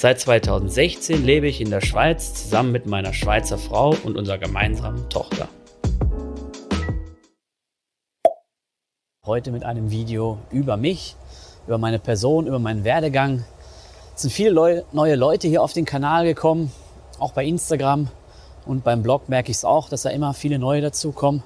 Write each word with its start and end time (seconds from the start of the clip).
Seit 0.00 0.20
2016 0.20 1.24
lebe 1.24 1.48
ich 1.48 1.60
in 1.60 1.70
der 1.70 1.80
Schweiz 1.80 2.32
zusammen 2.32 2.70
mit 2.70 2.86
meiner 2.86 3.12
Schweizer 3.12 3.58
Frau 3.58 3.96
und 4.04 4.16
unserer 4.16 4.38
gemeinsamen 4.38 5.08
Tochter. 5.08 5.48
Heute 9.26 9.50
mit 9.50 9.64
einem 9.64 9.90
Video 9.90 10.38
über 10.52 10.76
mich, 10.76 11.16
über 11.66 11.78
meine 11.78 11.98
Person, 11.98 12.46
über 12.46 12.60
meinen 12.60 12.84
Werdegang. 12.84 13.42
Es 14.14 14.22
sind 14.22 14.30
viele 14.30 14.84
neue 14.92 15.16
Leute 15.16 15.48
hier 15.48 15.64
auf 15.64 15.72
den 15.72 15.84
Kanal 15.84 16.26
gekommen, 16.26 16.70
auch 17.18 17.32
bei 17.32 17.44
Instagram 17.44 18.06
und 18.66 18.84
beim 18.84 19.02
Blog 19.02 19.28
merke 19.28 19.50
ich 19.50 19.56
es 19.56 19.64
auch, 19.64 19.88
dass 19.88 20.02
da 20.02 20.10
immer 20.10 20.32
viele 20.32 20.60
neue 20.60 20.80
dazukommen. 20.80 21.42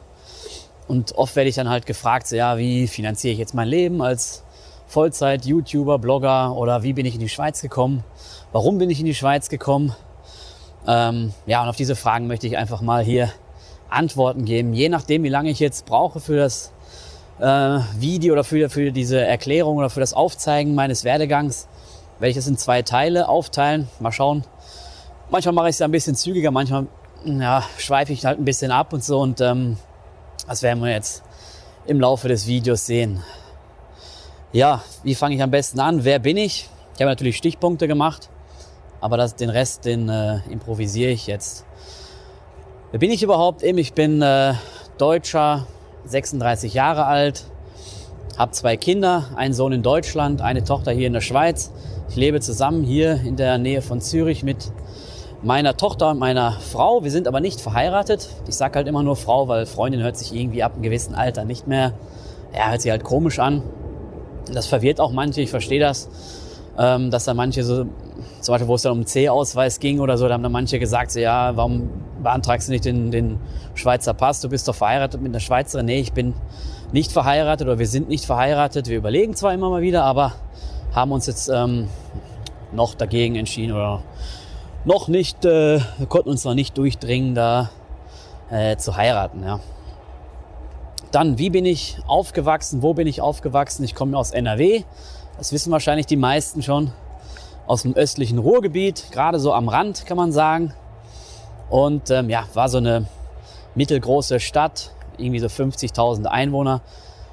Und 0.89 1.13
oft 1.13 1.37
werde 1.37 1.49
ich 1.49 1.57
dann 1.57 1.71
halt 1.71 1.87
gefragt, 1.87 2.27
so, 2.27 2.37
ja, 2.37 2.59
wie 2.59 2.87
finanziere 2.87 3.33
ich 3.33 3.39
jetzt 3.39 3.55
mein 3.55 3.69
Leben 3.69 4.03
als 4.03 4.45
Vollzeit-YouTuber, 4.93 5.99
Blogger 5.99 6.55
oder 6.55 6.83
wie 6.83 6.93
bin 6.93 7.07
ich 7.07 7.15
in 7.15 7.21
die 7.21 7.31
Schweiz 7.31 7.63
gekommen? 7.63 8.05
Warum 8.53 8.77
bin 8.77 8.91
ich 8.91 9.01
in 9.01 9.07
die 9.07 9.15
Schweiz 9.15 9.49
gekommen? 9.49 9.95
Ähm, 10.87 11.33
ja, 11.47 11.63
und 11.63 11.69
auf 11.71 11.77
diese 11.77 11.97
Fragen 11.97 12.27
möchte 12.27 12.47
ich 12.47 12.59
einfach 12.59 12.83
mal 12.83 13.03
hier 13.03 13.33
Antworten 13.89 14.45
geben. 14.45 14.75
Je 14.75 14.91
nachdem, 14.91 15.23
wie 15.23 15.31
lange 15.31 15.49
ich 15.49 15.61
jetzt 15.61 15.87
brauche 15.87 16.21
für 16.21 16.37
das 16.37 16.73
äh, 17.41 17.79
Video 17.99 18.35
oder 18.35 18.45
für, 18.45 18.69
für 18.69 18.93
diese 18.93 19.19
Erklärung 19.19 19.79
oder 19.79 19.89
für 19.89 20.01
das 20.01 20.13
Aufzeigen 20.13 20.75
meines 20.75 21.05
Werdegangs, 21.05 21.69
werde 22.19 22.31
ich 22.31 22.37
es 22.37 22.47
in 22.47 22.59
zwei 22.59 22.83
Teile 22.83 23.31
aufteilen. 23.31 23.89
Mal 23.99 24.13
schauen. 24.13 24.45
Manchmal 25.31 25.55
mache 25.55 25.71
ich 25.71 25.77
es 25.77 25.79
ja 25.79 25.87
ein 25.87 25.91
bisschen 25.91 26.17
zügiger, 26.17 26.51
manchmal 26.51 26.87
ja, 27.25 27.65
schweife 27.79 28.13
ich 28.13 28.27
halt 28.27 28.39
ein 28.39 28.45
bisschen 28.45 28.71
ab 28.71 28.93
und 28.93 29.03
so. 29.03 29.21
Und 29.21 29.41
ähm, 29.41 29.79
das 30.47 30.63
werden 30.63 30.83
wir 30.83 30.91
jetzt 30.91 31.23
im 31.87 31.99
Laufe 31.99 32.29
des 32.29 32.47
Videos 32.47 32.85
sehen. 32.85 33.23
Ja, 34.55 34.83
wie 35.03 35.15
fange 35.15 35.35
ich 35.35 35.43
am 35.43 35.51
besten 35.51 35.81
an? 35.81 36.05
Wer 36.05 36.19
bin 36.19 36.37
ich? 36.37 36.69
Ich 36.95 37.01
habe 37.01 37.11
natürlich 37.11 37.39
Stichpunkte 37.39 37.89
gemacht, 37.89 38.29
aber 39.01 39.17
das, 39.17 39.35
den 39.35 39.49
Rest, 39.49 39.87
den 39.87 40.11
äh, 40.11 40.41
improvisiere 40.51 41.11
ich 41.11 41.27
jetzt. 41.27 41.65
Wer 42.91 43.01
bin 43.01 43.11
ich 43.11 43.23
überhaupt? 43.23 43.63
Ich 43.63 43.95
bin 43.95 44.21
äh, 44.21 44.53
Deutscher, 44.99 45.67
36 46.05 46.75
Jahre 46.75 47.07
alt, 47.07 47.45
habe 48.37 48.53
zwei 48.53 48.77
Kinder, 48.77 49.31
einen 49.37 49.55
Sohn 49.55 49.73
in 49.73 49.83
Deutschland, 49.83 50.43
eine 50.43 50.65
Tochter 50.65 50.93
hier 50.93 51.07
in 51.07 51.15
der 51.15 51.23
Schweiz. 51.23 51.73
Ich 52.11 52.17
lebe 52.17 52.39
zusammen 52.43 52.85
hier 52.85 53.23
in 53.25 53.37
der 53.37 53.57
Nähe 53.57 53.81
von 53.81 54.03
Zürich 54.03 54.43
mit 54.43 54.71
meiner 55.43 55.79
Tochter 55.79 56.11
und 56.11 56.19
meiner 56.19 56.53
Frau. 56.61 57.03
Wir 57.03 57.11
sind 57.11 57.27
aber 57.27 57.41
nicht 57.41 57.59
verheiratet. 57.59 58.29
Ich 58.47 58.57
sage 58.57 58.75
halt 58.75 58.87
immer 58.87 59.03
nur 59.03 59.17
Frau, 59.17 59.49
weil 59.49 59.65
Freundin 59.65 60.03
hört 60.03 60.19
sich 60.19 60.35
irgendwie 60.35 60.63
ab 60.63 60.75
einem 60.75 60.83
gewissen 60.83 61.15
Alter 61.15 61.47
nicht 61.47 61.67
mehr, 61.67 61.95
ja, 62.55 62.69
hört 62.69 62.83
sich 62.83 62.91
halt 62.91 63.03
komisch 63.03 63.39
an. 63.39 63.63
Das 64.53 64.67
verwirrt 64.67 65.01
auch 65.01 65.13
manche, 65.13 65.41
ich 65.41 65.51
verstehe 65.51 65.81
das, 65.81 66.09
ähm, 66.79 67.11
dass 67.11 67.25
da 67.25 67.35
manche 67.35 67.63
so, 67.63 67.85
zum 68.41 68.53
Beispiel, 68.53 68.69
wo 68.69 68.75
es 68.75 68.83
dann 68.83 68.93
um 68.93 69.07
C-Ausweis 69.07 69.79
ging 69.79 70.01
oder 70.01 70.17
so, 70.17 70.27
da 70.27 70.35
haben 70.35 70.43
dann 70.43 70.53
manche 70.53 70.79
gesagt, 70.79 71.11
so, 71.13 71.21
ja, 71.21 71.57
warum 71.57 71.91
beantragst 72.23 72.69
du 72.69 72.73
nicht 72.73 72.85
den, 72.85 73.11
den 73.11 73.39
Schweizer 73.75 74.15
Pass? 74.15 74.41
Du 74.41 74.49
bist 74.49 74.67
doch 74.69 74.75
verheiratet 74.75 75.21
mit 75.21 75.33
einer 75.33 75.41
Schweizerin. 75.41 75.87
Nee, 75.87 76.01
ich 76.01 76.13
bin 76.13 76.35
nicht 76.93 77.13
verheiratet 77.13 77.67
oder 77.67 77.79
wir 77.79 77.87
sind 77.87 78.09
nicht 78.09 78.25
verheiratet. 78.25 78.89
Wir 78.89 78.99
überlegen 78.99 79.35
zwar 79.35 79.55
immer 79.55 79.71
mal 79.71 79.83
wieder, 79.83 80.05
aber 80.05 80.33
haben 80.95 81.13
uns 81.13 81.27
jetzt 81.27 81.49
ähm, 81.49 81.89
noch 82.73 82.95
dagegen 82.95 83.37
entschieden 83.37 83.73
oder 83.73 84.03
noch 84.85 85.09
nicht, 85.09 85.45
äh, 85.45 85.81
konnten 86.09 86.31
uns 86.31 86.45
noch 86.45 86.55
nicht 86.55 86.77
durchdringen, 86.77 87.35
da 87.35 87.71
äh, 88.51 88.77
zu 88.77 88.97
heiraten. 88.97 89.43
Ja. 89.43 89.61
Dann, 91.13 91.37
wie 91.37 91.51
bin 91.51 91.67
ich 91.67 91.99
aufgewachsen? 92.07 92.81
Wo 92.81 92.95
bin 92.95 93.07
ich 93.07 93.21
aufgewachsen? 93.21 93.85
Ich 93.85 93.95
komme 93.95 94.17
aus 94.17 94.31
NRW. 94.31 94.85
Das 95.37 95.53
wissen 95.53 95.71
wahrscheinlich 95.71 96.07
die 96.07 96.17
meisten 96.17 96.63
schon. 96.63 96.91
Aus 97.67 97.83
dem 97.83 97.95
östlichen 97.95 98.39
Ruhrgebiet, 98.39 99.13
gerade 99.13 99.39
so 99.39 99.53
am 99.53 99.69
Rand, 99.69 100.07
kann 100.07 100.17
man 100.17 100.33
sagen. 100.33 100.73
Und 101.69 102.11
ähm, 102.11 102.31
ja, 102.31 102.47
war 102.55 102.71
so 102.71 102.79
eine 102.79 103.07
mittelgroße 103.75 104.41
Stadt, 104.41 104.93
irgendwie 105.19 105.39
so 105.39 105.49
50.000 105.49 106.25
Einwohner. 106.25 106.81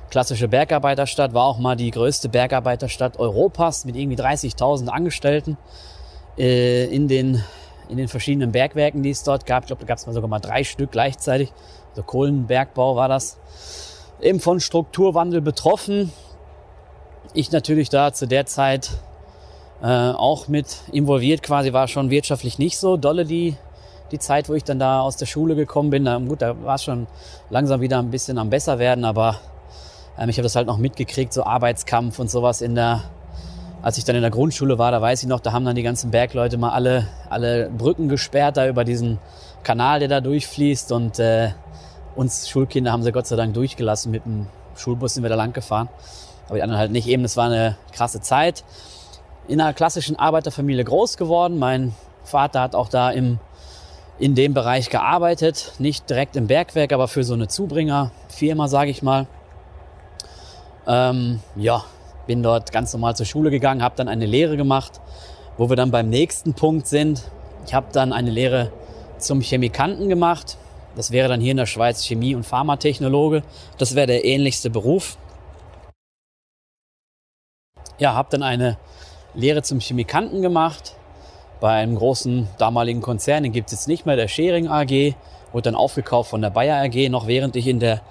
Klassische 0.10 0.50
Bergarbeiterstadt, 0.50 1.34
war 1.34 1.46
auch 1.46 1.58
mal 1.58 1.78
die 1.78 1.92
größte 1.92 2.28
Bergarbeiterstadt 2.28 3.18
Europas 3.18 3.86
mit 3.86 3.96
irgendwie 3.96 4.18
30.000 4.18 4.88
Angestellten 4.88 5.58
äh, 6.38 6.86
in, 6.86 7.08
den, 7.08 7.44
in 7.88 7.96
den 7.96 8.10
verschiedenen 8.10 8.52
Bergwerken, 8.52 9.04
die 9.04 9.12
es 9.12 9.24
dort 9.24 9.46
gab. 9.46 9.64
Ich 9.64 9.68
glaube, 9.68 9.82
da 9.82 9.88
gab 9.88 10.00
es 10.00 10.06
mal 10.06 10.14
sogar 10.14 10.30
mal 10.30 10.40
drei 10.40 10.66
Stück 10.66 10.92
gleichzeitig. 10.92 11.54
Also 12.00 12.04
Kohlenbergbau 12.04 12.96
war 12.96 13.10
das. 13.10 13.38
Eben 14.22 14.40
von 14.40 14.62
Strukturwandel 14.62 15.42
betroffen. 15.42 16.14
Ich 17.34 17.52
natürlich 17.52 17.90
da 17.90 18.14
zu 18.14 18.26
der 18.26 18.46
Zeit 18.46 18.92
äh, 19.82 19.86
auch 19.86 20.48
mit 20.48 20.78
involviert 20.94 21.44
quasi, 21.44 21.74
war 21.74 21.90
schon 21.90 22.10
wirtschaftlich 22.10 22.58
nicht 22.58 22.78
so 22.78 22.96
dolle 22.96 23.26
die, 23.26 23.58
die 24.12 24.20
Zeit, 24.20 24.48
wo 24.48 24.54
ich 24.54 24.64
dann 24.64 24.80
da 24.80 25.02
aus 25.02 25.18
der 25.18 25.26
Schule 25.26 25.56
gekommen 25.56 25.90
bin. 25.90 26.06
Da, 26.06 26.18
gut, 26.20 26.42
da 26.42 26.64
war 26.64 26.76
es 26.76 26.84
schon 26.84 27.08
langsam 27.50 27.82
wieder 27.82 28.00
ein 28.00 28.12
bisschen 28.12 28.38
am 28.38 28.50
besser 28.50 28.80
werden, 28.80 29.04
aber 29.04 29.36
ähm, 30.18 30.30
ich 30.30 30.38
habe 30.38 30.44
das 30.44 30.56
halt 30.56 30.68
noch 30.68 30.78
mitgekriegt, 30.78 31.34
so 31.34 31.44
Arbeitskampf 31.44 32.18
und 32.18 32.32
sowas 32.32 32.62
in 32.62 32.76
der, 32.76 33.04
als 33.82 33.98
ich 33.98 34.06
dann 34.06 34.16
in 34.16 34.22
der 34.22 34.32
Grundschule 34.32 34.78
war, 34.78 34.92
da 34.92 35.02
weiß 35.02 35.22
ich 35.24 35.28
noch, 35.28 35.42
da 35.42 35.52
haben 35.52 35.66
dann 35.66 35.76
die 35.76 35.84
ganzen 35.84 36.12
Bergleute 36.12 36.58
mal 36.58 36.72
alle, 36.72 37.08
alle 37.30 37.70
Brücken 37.70 38.08
gesperrt 38.08 38.56
da 38.56 38.68
über 38.70 38.86
diesen 38.86 39.18
Kanal, 39.64 40.00
der 40.00 40.08
da 40.08 40.22
durchfließt 40.22 40.94
und 40.94 41.20
äh, 41.20 41.50
uns 42.20 42.50
Schulkinder 42.50 42.92
haben 42.92 43.02
sie 43.02 43.14
Gott 43.14 43.28
sei 43.28 43.38
Dank 43.38 43.54
durchgelassen. 43.54 44.12
Mit 44.12 44.26
dem 44.26 44.48
Schulbus 44.76 45.14
sind 45.14 45.24
wir 45.24 45.30
da 45.30 45.36
lang 45.36 45.54
gefahren. 45.54 45.88
Aber 46.48 46.56
die 46.56 46.64
anderen 46.64 46.80
halt 46.80 46.92
nicht 46.92 47.08
eben. 47.08 47.24
Das 47.24 47.38
war 47.38 47.46
eine 47.46 47.78
krasse 47.94 48.20
Zeit. 48.20 48.66
In 49.48 49.62
einer 49.62 49.74
klassischen 49.74 50.18
Arbeiterfamilie 50.20 50.84
groß 50.84 51.16
geworden. 51.16 51.58
Mein 51.58 51.96
Vater 52.26 52.60
hat 52.60 52.76
auch 52.76 52.90
da 52.90 53.10
im, 53.10 53.40
in 54.20 54.36
dem 54.36 54.54
Bereich 54.54 54.90
gearbeitet. 54.90 55.72
Nicht 55.80 56.10
direkt 56.10 56.36
im 56.36 56.48
Bergwerk, 56.48 56.92
aber 56.92 57.08
für 57.08 57.24
so 57.24 57.36
eine 57.36 57.48
Zubringerfirma, 57.48 58.68
sage 58.68 58.92
ich 58.92 59.02
mal. 59.02 59.26
Ähm, 60.88 61.40
ja, 61.56 61.86
bin 62.28 62.44
dort 62.44 62.74
ganz 62.74 62.92
normal 62.92 63.16
zur 63.16 63.28
Schule 63.28 63.50
gegangen, 63.50 63.82
habe 63.82 63.96
dann 63.96 64.10
eine 64.10 64.26
Lehre 64.26 64.58
gemacht, 64.58 65.00
wo 65.58 65.70
wir 65.70 65.78
dann 65.78 65.90
beim 65.90 66.10
nächsten 66.10 66.54
Punkt 66.54 66.86
sind. 66.86 67.24
Ich 67.66 67.74
habe 67.74 67.88
dann 67.94 68.12
eine 68.12 68.30
Lehre 68.30 68.74
zum 69.20 69.40
Chemikanten 69.40 70.10
gemacht. 70.10 70.58
Das 71.00 71.12
wäre 71.12 71.30
dann 71.30 71.40
hier 71.40 71.52
in 71.52 71.58
der 71.58 71.66
Schweiz 71.66 72.04
Chemie- 72.04 72.36
und 72.36 72.46
Pharmatechnologe. 72.46 73.44
Das 73.78 73.96
wäre 73.96 74.06
der 74.06 74.26
ähnlichste 74.26 74.70
Beruf. 74.70 75.18
Ja, 78.00 78.16
habe 78.16 78.28
dann 78.32 78.44
eine 78.44 78.78
Lehre 79.34 79.62
zum 79.62 79.80
Chemikanten 79.80 80.42
gemacht 80.42 80.98
bei 81.62 81.72
einem 81.72 81.96
großen 81.96 82.50
damaligen 82.58 83.02
Konzern. 83.02 83.44
Den 83.44 83.54
gibt 83.54 83.68
es 83.68 83.80
jetzt 83.80 83.88
nicht 83.88 84.06
mehr, 84.06 84.18
der 84.18 84.28
Schering 84.28 84.68
AG. 84.68 85.16
Wurde 85.54 85.72
dann 85.72 85.76
aufgekauft 85.76 86.32
von 86.32 86.42
der 86.42 86.50
Bayer 86.50 86.84
AG, 86.84 87.08
noch 87.08 87.28
während 87.28 87.56
ich 87.56 87.68
in 87.68 87.80
der 87.80 88.02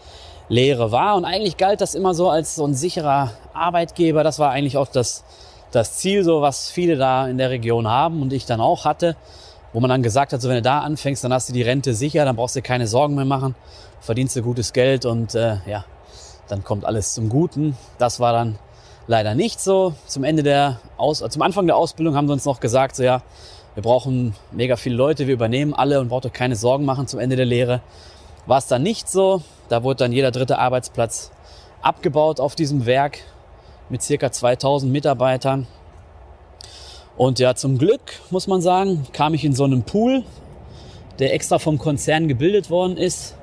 Lehre 0.49 0.91
war. 0.91 1.16
Und 1.16 1.26
eigentlich 1.26 1.59
galt 1.59 1.82
das 1.82 1.94
immer 1.94 2.15
so 2.15 2.31
als 2.31 2.55
so 2.55 2.66
ein 2.66 2.72
sicherer 2.72 3.32
Arbeitgeber. 3.53 4.25
Das 4.25 4.38
war 4.38 4.50
eigentlich 4.50 4.78
auch 4.78 4.88
das, 4.88 5.25
das 5.72 5.99
Ziel, 5.99 6.25
so 6.25 6.41
was 6.41 6.70
viele 6.70 6.97
da 6.97 7.28
in 7.28 7.37
der 7.37 7.50
Region 7.50 7.87
haben 7.87 8.22
und 8.22 8.32
ich 8.32 8.47
dann 8.47 8.62
auch 8.62 8.87
hatte. 8.87 9.15
Wo 9.72 9.80
man 9.80 9.90
dann 9.90 10.02
gesagt 10.02 10.32
hat, 10.32 10.40
so 10.40 10.48
wenn 10.48 10.56
du 10.56 10.62
da 10.62 10.80
anfängst, 10.80 11.22
dann 11.24 11.32
hast 11.32 11.48
du 11.48 11.52
die 11.52 11.62
Rente 11.62 11.94
sicher, 11.94 12.25
dann 12.25 12.37
brauchst 12.37 12.56
du 12.56 12.62
keine 12.62 12.87
Sorgen 12.87 13.14
mehr 13.14 13.25
machen, 13.25 13.54
verdienst 14.00 14.34
du 14.37 14.43
gutes 14.43 14.72
Geld 14.72 15.04
und 15.04 15.34
äh, 15.34 15.58
ja, 15.66 15.84
dann 16.48 16.64
kommt 16.64 16.84
alles 16.84 17.14
zum 17.14 17.28
Guten. 17.28 17.76
Das 17.98 18.20
war 18.20 18.32
dann 18.32 18.58
leider 19.06 19.34
nicht 19.34 19.60
so. 19.60 19.94
Zum 20.06 20.25
Ende 20.25 20.43
der 20.43 20.81
Aus 20.96 21.19
zum 21.19 21.43
Anfang 21.43 21.66
der 21.66 21.76
Ausbildung 21.76 22.16
haben 22.16 22.26
sie 22.26 22.32
uns 22.32 22.44
noch 22.44 22.60
gesagt, 22.60 22.96
so 22.96 23.02
ja, 23.02 23.22
wir 23.75 23.82
brauchen 23.82 24.34
mega 24.50 24.76
viele 24.76 24.96
Leute, 24.96 25.26
wir 25.26 25.34
übernehmen 25.34 25.75
alle 25.75 26.00
und 26.00 26.08
braucht 26.08 26.26
euch 26.26 26.32
keine 26.32 26.56
Sorgen 26.56 26.84
machen 26.84 27.06
zum 27.06 27.20
Ende 27.20 27.37
der 27.37 27.46
Lehre. 27.46 27.81
War 28.46 28.58
es 28.58 28.66
dann 28.66 28.82
nicht 28.82 29.08
so. 29.08 29.43
Da 29.69 29.82
wurde 29.82 30.04
dann 30.04 30.12
jeder 30.12 30.31
dritte 30.31 30.58
Arbeitsplatz 30.58 31.31
abgebaut 31.82 32.40
auf 32.40 32.54
diesem 32.54 32.87
Werk 32.87 33.19
mit 33.88 34.02
circa 34.02 34.32
2000 34.32 34.90
Mitarbeitern. 34.90 35.66
Und 37.19 37.41
ja, 37.41 37.56
zum 37.56 37.79
Glück, 37.79 38.00
muss 38.31 38.47
man 38.47 38.61
sagen, 38.61 39.05
kam 39.12 39.35
ich 39.35 39.44
in 39.44 39.53
so 39.53 39.65
einen 39.65 39.82
Pool, 39.82 40.23
der 41.19 41.35
extra 41.35 41.59
vom 41.59 41.76
Konzern 41.76 42.29
gebildet 42.29 42.70
worden 42.70 42.97
ist. 42.97 43.35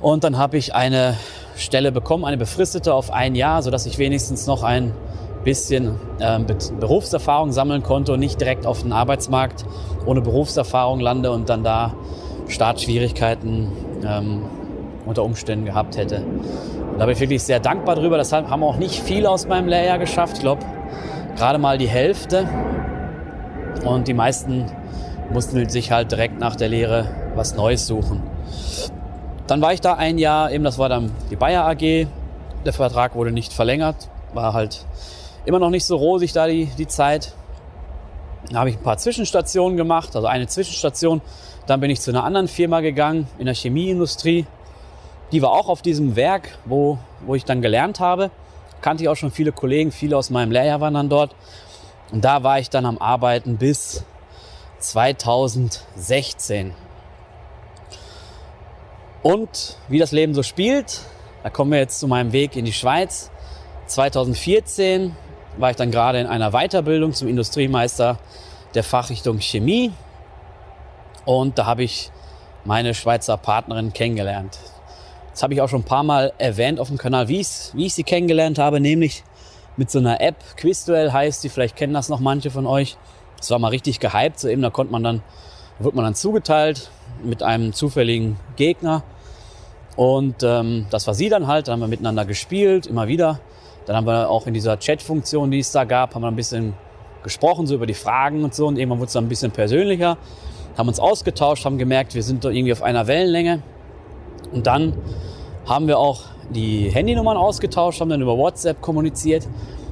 Und 0.00 0.22
dann 0.22 0.38
habe 0.38 0.56
ich 0.58 0.72
eine 0.72 1.16
Stelle 1.56 1.90
bekommen, 1.90 2.24
eine 2.24 2.36
befristete 2.36 2.94
auf 2.94 3.10
ein 3.10 3.34
Jahr, 3.34 3.64
sodass 3.64 3.84
ich 3.86 3.98
wenigstens 3.98 4.46
noch 4.46 4.62
ein 4.62 4.94
bisschen 5.42 5.98
äh, 6.20 6.38
Berufserfahrung 6.78 7.50
sammeln 7.50 7.82
konnte 7.82 8.12
und 8.12 8.20
nicht 8.20 8.40
direkt 8.40 8.64
auf 8.64 8.82
den 8.82 8.92
Arbeitsmarkt 8.92 9.64
ohne 10.06 10.20
Berufserfahrung 10.20 11.00
lande 11.00 11.32
und 11.32 11.48
dann 11.48 11.64
da 11.64 11.94
Startschwierigkeiten 12.46 13.72
ähm, 14.06 14.42
unter 15.04 15.24
Umständen 15.24 15.64
gehabt 15.64 15.96
hätte. 15.96 16.22
Und 16.92 16.98
da 17.00 17.06
bin 17.06 17.14
ich 17.14 17.20
wirklich 17.20 17.42
sehr 17.42 17.58
dankbar 17.58 17.96
drüber. 17.96 18.18
Deshalb 18.18 18.48
haben 18.48 18.62
auch 18.62 18.76
nicht 18.76 19.02
viele 19.02 19.28
aus 19.30 19.48
meinem 19.48 19.66
Lehrjahr 19.66 19.98
geschafft. 19.98 20.34
Ich 20.36 20.42
glaube, 20.42 20.64
gerade 21.36 21.58
mal 21.58 21.78
die 21.78 21.88
Hälfte. 21.88 22.48
Und 23.84 24.08
die 24.08 24.14
meisten 24.14 24.70
mussten 25.30 25.68
sich 25.68 25.90
halt 25.90 26.12
direkt 26.12 26.38
nach 26.38 26.56
der 26.56 26.68
Lehre 26.68 27.08
was 27.34 27.54
Neues 27.54 27.86
suchen. 27.86 28.22
Dann 29.46 29.60
war 29.60 29.72
ich 29.72 29.80
da 29.80 29.94
ein 29.94 30.18
Jahr, 30.18 30.52
eben 30.52 30.64
das 30.64 30.78
war 30.78 30.88
dann 30.88 31.10
die 31.30 31.36
Bayer 31.36 31.66
AG. 31.66 32.06
Der 32.64 32.72
Vertrag 32.72 33.14
wurde 33.14 33.32
nicht 33.32 33.52
verlängert, 33.52 34.08
war 34.34 34.52
halt 34.52 34.84
immer 35.44 35.58
noch 35.58 35.70
nicht 35.70 35.84
so 35.84 35.96
rosig 35.96 36.32
da 36.32 36.46
die, 36.46 36.66
die 36.78 36.86
Zeit. 36.86 37.32
Dann 38.48 38.58
habe 38.58 38.70
ich 38.70 38.76
ein 38.76 38.82
paar 38.82 38.98
Zwischenstationen 38.98 39.76
gemacht, 39.76 40.14
also 40.14 40.28
eine 40.28 40.46
Zwischenstation. 40.46 41.20
Dann 41.66 41.80
bin 41.80 41.90
ich 41.90 42.00
zu 42.00 42.10
einer 42.10 42.24
anderen 42.24 42.48
Firma 42.48 42.80
gegangen 42.80 43.26
in 43.38 43.46
der 43.46 43.54
Chemieindustrie. 43.54 44.46
Die 45.32 45.42
war 45.42 45.50
auch 45.52 45.68
auf 45.68 45.82
diesem 45.82 46.14
Werk, 46.16 46.58
wo, 46.64 46.98
wo 47.24 47.34
ich 47.34 47.44
dann 47.44 47.62
gelernt 47.62 48.00
habe. 48.00 48.30
Kannte 48.82 49.04
ich 49.04 49.08
auch 49.08 49.16
schon 49.16 49.30
viele 49.30 49.52
Kollegen, 49.52 49.92
viele 49.92 50.18
aus 50.18 50.28
meinem 50.28 50.50
Lehrjahr 50.52 50.80
waren 50.80 50.94
dann 50.94 51.08
dort. 51.08 51.34
Und 52.10 52.22
da 52.24 52.42
war 52.42 52.58
ich 52.58 52.68
dann 52.68 52.84
am 52.84 52.98
Arbeiten 52.98 53.56
bis 53.56 54.04
2016. 54.80 56.74
Und 59.22 59.78
wie 59.88 59.98
das 59.98 60.12
Leben 60.12 60.34
so 60.34 60.42
spielt, 60.42 61.00
da 61.42 61.50
kommen 61.50 61.70
wir 61.70 61.78
jetzt 61.78 62.00
zu 62.00 62.08
meinem 62.08 62.32
Weg 62.32 62.56
in 62.56 62.64
die 62.64 62.72
Schweiz. 62.72 63.30
2014 63.86 65.14
war 65.58 65.70
ich 65.70 65.76
dann 65.76 65.90
gerade 65.90 66.18
in 66.20 66.26
einer 66.26 66.50
Weiterbildung 66.50 67.12
zum 67.12 67.28
Industriemeister 67.28 68.18
der 68.74 68.82
Fachrichtung 68.82 69.38
Chemie. 69.38 69.92
Und 71.24 71.58
da 71.58 71.66
habe 71.66 71.84
ich 71.84 72.10
meine 72.64 72.94
Schweizer 72.94 73.36
Partnerin 73.36 73.92
kennengelernt. 73.92 74.58
Das 75.32 75.42
habe 75.42 75.54
ich 75.54 75.60
auch 75.60 75.68
schon 75.68 75.80
ein 75.80 75.84
paar 75.84 76.02
Mal 76.02 76.32
erwähnt 76.38 76.78
auf 76.78 76.88
dem 76.88 76.98
Kanal, 76.98 77.28
wie, 77.28 77.44
wie 77.74 77.86
ich 77.86 77.94
sie 77.94 78.04
kennengelernt 78.04 78.58
habe, 78.58 78.80
nämlich 78.80 79.24
mit 79.76 79.90
so 79.90 79.98
einer 79.98 80.20
App. 80.20 80.36
Quizduell 80.56 81.12
heißt 81.12 81.42
sie, 81.42 81.48
vielleicht 81.48 81.76
kennen 81.76 81.94
das 81.94 82.08
noch 82.08 82.20
manche 82.20 82.50
von 82.50 82.66
euch. 82.66 82.96
Das 83.38 83.50
war 83.50 83.58
mal 83.58 83.68
richtig 83.68 83.98
gehypt, 83.98 84.38
so 84.38 84.48
eben 84.48 84.62
da 84.62 84.70
konnte 84.70 84.92
man 84.92 85.02
dann, 85.02 85.22
da 85.78 85.84
wird 85.84 85.94
man 85.94 86.04
dann 86.04 86.14
zugeteilt 86.14 86.90
mit 87.24 87.42
einem 87.42 87.72
zufälligen 87.72 88.36
Gegner. 88.56 89.02
Und 89.96 90.42
ähm, 90.42 90.86
das 90.90 91.06
war 91.06 91.14
sie 91.14 91.28
dann 91.28 91.46
halt, 91.46 91.68
da 91.68 91.72
haben 91.72 91.80
wir 91.80 91.88
miteinander 91.88 92.24
gespielt, 92.24 92.86
immer 92.86 93.08
wieder. 93.08 93.40
Dann 93.86 93.96
haben 93.96 94.06
wir 94.06 94.30
auch 94.30 94.46
in 94.46 94.54
dieser 94.54 94.78
Chat-Funktion, 94.78 95.50
die 95.50 95.58
es 95.58 95.72
da 95.72 95.84
gab, 95.84 96.14
haben 96.14 96.22
wir 96.22 96.28
ein 96.28 96.36
bisschen 96.36 96.74
gesprochen, 97.22 97.66
so 97.66 97.74
über 97.74 97.86
die 97.86 97.94
Fragen 97.94 98.44
und 98.44 98.54
so. 98.54 98.66
Und 98.66 98.78
irgendwann 98.78 98.98
wurde 98.98 99.08
es 99.08 99.12
dann 99.12 99.24
ein 99.24 99.28
bisschen 99.28 99.50
persönlicher, 99.50 100.18
haben 100.76 100.88
uns 100.88 101.00
ausgetauscht, 101.00 101.64
haben 101.64 101.78
gemerkt, 101.78 102.14
wir 102.14 102.22
sind 102.22 102.44
irgendwie 102.44 102.72
auf 102.72 102.82
einer 102.82 103.06
Wellenlänge. 103.06 103.62
Und 104.52 104.66
dann 104.66 104.94
haben 105.66 105.86
wir 105.86 105.98
auch 105.98 106.22
die 106.50 106.90
Handynummern 106.90 107.36
ausgetauscht, 107.36 108.00
haben 108.00 108.10
dann 108.10 108.20
über 108.20 108.36
WhatsApp 108.36 108.80
kommuniziert. 108.80 109.46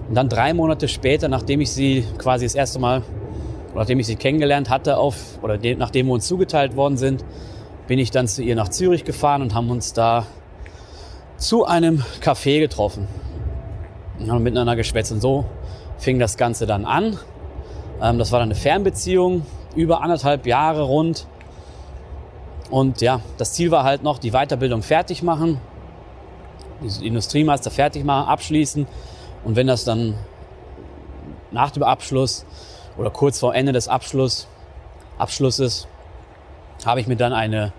Und 0.09 0.15
dann 0.15 0.29
drei 0.29 0.53
Monate 0.55 0.89
später, 0.89 1.29
nachdem 1.29 1.61
ich 1.61 1.71
sie 1.71 2.05
quasi 2.19 2.45
das 2.45 2.55
erste 2.55 2.79
Mal, 2.79 3.03
nachdem 3.75 4.01
ich 4.01 4.07
sie 4.07 4.17
kennengelernt 4.17 4.69
hatte, 4.69 4.97
auf, 4.97 5.39
oder 5.43 5.57
de, 5.57 5.77
nachdem 5.77 6.07
wir 6.07 6.15
uns 6.15 6.27
zugeteilt 6.27 6.77
worden 6.77 6.97
sind, 6.97 7.25
bin 7.87 7.99
ich 7.99 8.11
dann 8.11 8.29
zu 8.29 8.43
ihr 8.43 8.55
nach 8.55 8.69
Zürich 8.69 9.05
gefahren 9.05 9.43
und 9.43 9.55
haben 9.55 9.71
uns 9.71 9.93
da 9.93 10.27
zu 11.37 11.65
einem 11.65 12.03
Café 12.23 12.61
getroffen. 12.61 13.09
Und 14.19 14.31
haben 14.31 14.43
miteinander 14.43 14.77
geschwätzt. 14.77 15.13
Und 15.13 15.21
so 15.21 15.45
fing 15.99 16.19
das 16.19 16.37
Ganze 16.37 16.67
dann 16.67 16.85
an. 16.85 17.19
Ähm, 18.03 18.19
das 18.19 18.33
war 18.33 18.41
dann 18.41 18.49
eine 18.49 18.55
Fernbeziehung, 18.55 19.47
über 19.75 20.03
anderthalb 20.03 20.47
Jahre 20.47 20.83
rund. 20.83 21.27
Und 22.71 23.01
ja, 23.01 23.21
das 23.37 23.53
Ziel 23.53 23.71
war 23.71 23.85
halt 23.85 24.03
noch, 24.03 24.19
die 24.19 24.31
Weiterbildung 24.31 24.83
fertig 24.83 25.23
machen, 25.23 25.61
die 26.81 27.07
Industriemeister 27.07 27.71
fertig 27.71 28.05
machen, 28.05 28.29
abschließen. 28.29 28.87
Und 29.45 29.57
wenn 29.57 29.67
das 29.67 29.85
dann 29.85 30.15
nach 31.51 31.71
dem 31.73 31.83
Abschluss 31.83 32.47
oder 32.97 33.11
kurz 33.11 33.41
vor 33.41 33.55
Ende 33.55 33.73
des 33.73 33.89
Abschluss, 33.89 34.47
Abschlusses, 35.19 35.89
habe 36.87 37.01
ich 37.01 37.07
mir 37.07 37.17
dann 37.17 37.33
eine 37.33 37.73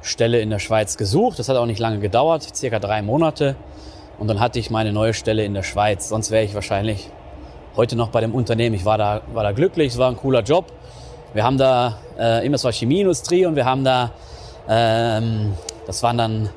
Stelle 0.00 0.40
in 0.40 0.50
der 0.50 0.58
Schweiz 0.58 0.96
gesucht. 0.96 1.38
Das 1.38 1.48
hat 1.48 1.56
auch 1.56 1.66
nicht 1.66 1.78
lange 1.78 2.00
gedauert, 2.00 2.56
circa 2.56 2.78
drei 2.78 3.02
Monate. 3.02 3.54
Und 4.18 4.28
dann 4.28 4.40
hatte 4.40 4.58
ich 4.58 4.70
meine 4.70 4.92
neue 4.92 5.14
Stelle 5.14 5.44
in 5.44 5.54
der 5.54 5.62
Schweiz. 5.62 6.08
Sonst 6.08 6.30
wäre 6.30 6.44
ich 6.44 6.54
wahrscheinlich 6.54 7.10
heute 7.76 7.96
noch 7.96 8.08
bei 8.08 8.20
dem 8.20 8.34
Unternehmen. 8.34 8.74
Ich 8.74 8.84
war 8.84 8.98
da, 8.98 9.22
war 9.32 9.42
da 9.42 9.52
glücklich, 9.52 9.92
es 9.92 9.98
war 9.98 10.10
ein 10.10 10.16
cooler 10.16 10.42
Job. 10.42 10.72
Wir 11.34 11.44
haben 11.44 11.56
da, 11.56 11.98
äh, 12.18 12.44
immer, 12.44 12.56
es 12.56 12.64
war 12.64 12.72
Chemieindustrie 12.72 13.46
und 13.46 13.56
wir 13.56 13.64
haben 13.64 13.84
da, 13.84 14.10
ähm, 14.68 15.54
das 15.86 16.02
waren 16.02 16.18
dann, 16.18 16.50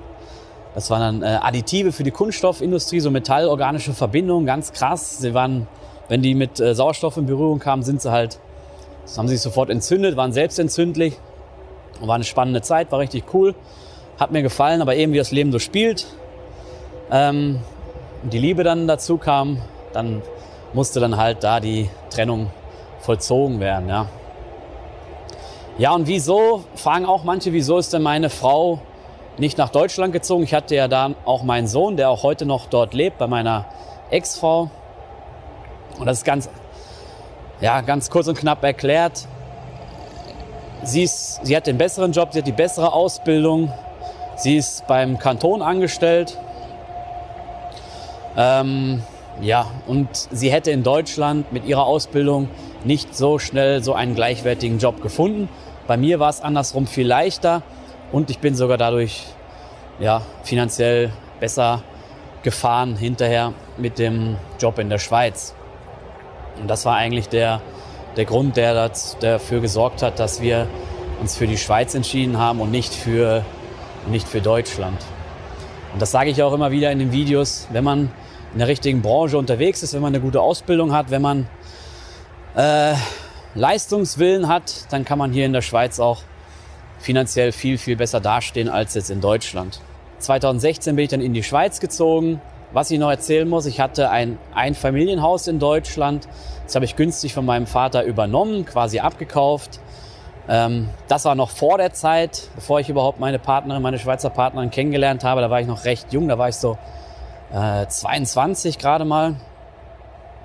das 0.74 0.90
waren 0.90 1.22
dann 1.22 1.24
äh, 1.24 1.38
Additive 1.42 1.94
für 1.94 2.04
die 2.04 2.12
Kunststoffindustrie, 2.12 3.00
so 3.00 3.10
metallorganische 3.10 3.94
Verbindungen, 3.94 4.46
ganz 4.46 4.74
krass. 4.74 5.20
Sie 5.20 5.34
waren, 5.34 5.68
wenn 6.10 6.22
die 6.22 6.36
mit 6.36 6.60
äh, 6.60 6.76
Sauerstoff 6.76 7.16
in 7.16 7.26
Berührung 7.26 7.60
kamen, 7.60 7.84
sind 7.84 8.02
sie 8.02 8.12
halt, 8.12 8.40
das 9.04 9.18
haben 9.18 9.30
sie 9.30 9.36
sich 9.36 9.44
sofort 9.44 9.70
entzündet, 9.70 10.18
waren 10.18 10.34
selbstentzündlich. 10.34 11.18
War 12.02 12.16
eine 12.16 12.26
spannende 12.26 12.62
Zeit, 12.62 12.92
war 12.92 13.00
richtig 13.00 13.34
cool. 13.34 13.56
Hat 14.20 14.32
mir 14.32 14.42
gefallen, 14.42 14.82
aber 14.82 14.96
eben 14.96 15.14
wie 15.14 15.18
das 15.18 15.32
Leben 15.32 15.54
so 15.54 15.60
spielt, 15.60 16.06
ähm, 17.10 17.60
die 18.24 18.40
Liebe 18.40 18.64
dann 18.64 18.88
dazu 18.88 19.18
kam, 19.18 19.62
dann 19.94 20.22
musste 20.74 21.00
dann 21.00 21.16
halt 21.16 21.44
da 21.46 21.62
die 21.62 21.90
Trennung 22.10 22.50
vollzogen 23.00 23.62
werden, 23.62 23.88
ja. 23.88 24.08
Ja, 25.78 25.94
und 25.94 26.08
wieso, 26.08 26.64
fragen 26.76 27.06
auch 27.06 27.26
manche, 27.26 27.52
wieso 27.52 27.78
ist 27.78 27.92
denn 27.92 28.02
meine 28.02 28.30
Frau 28.30 28.80
nicht 29.38 29.58
nach 29.58 29.70
Deutschland 29.70 30.14
gezogen? 30.14 30.44
Ich 30.44 30.54
hatte 30.54 30.74
ja 30.74 30.88
da 30.88 31.12
auch 31.26 31.44
meinen 31.44 31.68
Sohn, 31.68 31.98
der 31.98 32.10
auch 32.10 32.24
heute 32.24 32.46
noch 32.46 32.68
dort 32.68 32.94
lebt, 32.94 33.18
bei 33.18 33.28
meiner 33.28 33.66
Ex-Frau. 34.10 34.70
Und 36.00 36.06
das 36.06 36.20
ist 36.20 36.24
ganz, 36.24 36.50
ja, 37.60 37.82
ganz 37.82 38.10
kurz 38.10 38.30
und 38.30 38.38
knapp 38.38 38.64
erklärt. 38.64 39.28
Sie, 40.84 41.04
ist, 41.04 41.46
sie 41.46 41.58
hat 41.58 41.68
den 41.68 41.78
besseren 41.78 42.14
Job, 42.14 42.30
sie 42.32 42.40
hat 42.40 42.48
die 42.48 42.54
bessere 42.54 42.94
Ausbildung. 42.94 43.74
Sie 44.38 44.56
ist 44.56 44.88
beim 44.88 45.20
Kanton 45.20 45.62
angestellt. 45.62 46.38
Ähm, 48.38 49.04
ja, 49.42 49.68
und 49.88 50.08
sie 50.32 50.52
hätte 50.52 50.72
in 50.72 50.84
Deutschland 50.84 51.52
mit 51.52 51.66
ihrer 51.66 51.86
Ausbildung 51.86 52.48
nicht 52.84 53.16
so 53.16 53.40
schnell 53.40 53.84
so 53.84 53.94
einen 53.94 54.16
gleichwertigen 54.16 54.80
Job 54.80 55.02
gefunden. 55.02 55.50
Bei 55.88 55.98
mir 55.98 56.20
war 56.20 56.30
es 56.30 56.42
andersrum 56.42 56.88
viel 56.88 57.08
leichter 57.08 57.62
und 58.12 58.30
ich 58.30 58.40
bin 58.40 58.56
sogar 58.56 58.78
dadurch 58.78 59.24
ja, 60.00 60.22
finanziell 60.44 61.12
besser 61.40 61.84
gefahren 62.44 62.96
hinterher 62.96 63.54
mit 63.78 64.00
dem 64.00 64.38
Job 64.60 64.80
in 64.80 64.90
der 64.90 65.00
Schweiz. 65.00 65.54
Und 66.62 66.70
das 66.70 66.86
war 66.86 66.96
eigentlich 66.96 67.28
der, 67.28 67.62
der 68.16 68.26
Grund, 68.26 68.56
der 68.56 68.74
das, 68.74 69.18
dafür 69.20 69.60
gesorgt 69.60 70.02
hat, 70.02 70.20
dass 70.20 70.42
wir 70.42 70.68
uns 71.20 71.36
für 71.36 71.48
die 71.48 71.58
Schweiz 71.58 71.96
entschieden 71.96 72.38
haben 72.38 72.62
und 72.62 72.72
nicht 72.72 72.94
für, 72.94 73.44
nicht 74.08 74.28
für 74.28 74.42
Deutschland. 74.42 74.98
Und 75.92 76.02
das 76.02 76.12
sage 76.12 76.30
ich 76.30 76.42
auch 76.44 76.54
immer 76.54 76.72
wieder 76.72 76.92
in 76.92 77.00
den 77.00 77.12
Videos, 77.12 77.68
wenn 77.72 77.84
man 77.84 78.12
in 78.56 78.60
der 78.60 78.70
richtigen 78.70 79.02
Branche 79.02 79.38
unterwegs 79.38 79.84
ist, 79.84 79.94
wenn 79.94 80.02
man 80.02 80.16
eine 80.16 80.24
gute 80.24 80.40
Ausbildung 80.40 80.94
hat, 80.94 81.12
wenn 81.12 81.22
man 81.22 81.46
äh, 82.56 82.94
Leistungswillen 83.54 84.48
hat, 84.48 84.92
dann 84.94 85.04
kann 85.04 85.20
man 85.20 85.34
hier 85.34 85.46
in 85.46 85.52
der 85.52 85.62
Schweiz 85.62 86.00
auch 86.00 86.22
finanziell 86.98 87.52
viel, 87.52 87.78
viel 87.78 87.98
besser 87.98 88.22
dastehen 88.22 88.70
als 88.70 88.94
jetzt 88.94 89.12
in 89.12 89.20
Deutschland. 89.20 89.82
2016 90.20 90.96
bin 90.96 91.04
ich 91.04 91.12
dann 91.12 91.20
in 91.20 91.34
die 91.34 91.44
Schweiz 91.44 91.82
gezogen. 91.82 92.40
Was 92.72 92.92
ich 92.92 92.98
noch 92.98 93.10
erzählen 93.10 93.48
muss, 93.48 93.66
ich 93.66 93.82
hatte 93.82 94.10
ein 94.10 94.38
Einfamilienhaus 94.54 95.48
in 95.48 95.60
Deutschland. 95.60 96.26
Das 96.64 96.76
habe 96.76 96.86
ich 96.86 96.96
günstig 96.96 97.34
von 97.34 97.46
meinem 97.46 97.68
Vater 97.68 98.06
übernommen, 98.06 98.66
quasi 98.66 99.00
abgekauft. 99.00 99.82
Ähm, 100.48 100.88
das 101.10 101.26
war 101.26 101.36
noch 101.36 101.50
vor 101.50 101.78
der 101.78 101.92
Zeit, 101.92 102.48
bevor 102.56 102.80
ich 102.80 102.88
überhaupt 102.88 103.20
meine 103.20 103.38
Partnerin, 103.38 103.82
meine 103.82 104.00
Schweizer 104.00 104.30
Partnerin 104.30 104.72
kennengelernt 104.72 105.26
habe. 105.26 105.42
Da 105.42 105.50
war 105.50 105.60
ich 105.60 105.68
noch 105.68 105.84
recht 105.84 106.14
jung, 106.14 106.30
da 106.30 106.38
war 106.38 106.48
ich 106.48 106.56
so 106.56 106.78
äh, 107.52 107.88
22 107.88 108.78
gerade 108.78 109.06
mal. 109.06 109.36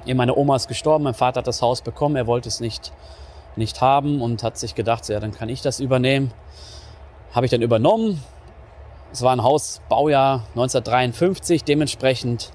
Meine 0.07 0.35
Oma 0.35 0.57
ist 0.57 0.69
gestorben, 0.69 1.04
mein 1.04 1.14
Vater 1.14 1.38
hat 1.38 1.47
das 1.47 1.62
Haus 1.62 1.83
bekommen, 1.83 2.16
er 2.16 2.26
wollte 2.26 2.49
es 2.49 2.61
nicht, 2.61 2.92
nicht 3.54 3.80
haben 3.80 4.23
und 4.23 4.42
hat 4.42 4.57
sich 4.57 4.75
gedacht, 4.75 5.09
ja, 5.09 5.21
dann 5.21 5.33
kann 5.33 5.49
ich 5.49 5.62
das 5.62 5.78
übernehmen. 5.78 6.33
Habe 7.33 7.47
ich 7.47 7.50
dann 7.50 7.62
übernommen. 7.62 8.23
Es 9.12 9.23
war 9.23 9.33
ein 9.33 9.42
Haus, 9.42 9.83
Baujahr 9.88 10.45
1953, 10.54 11.64
dementsprechend 11.64 12.52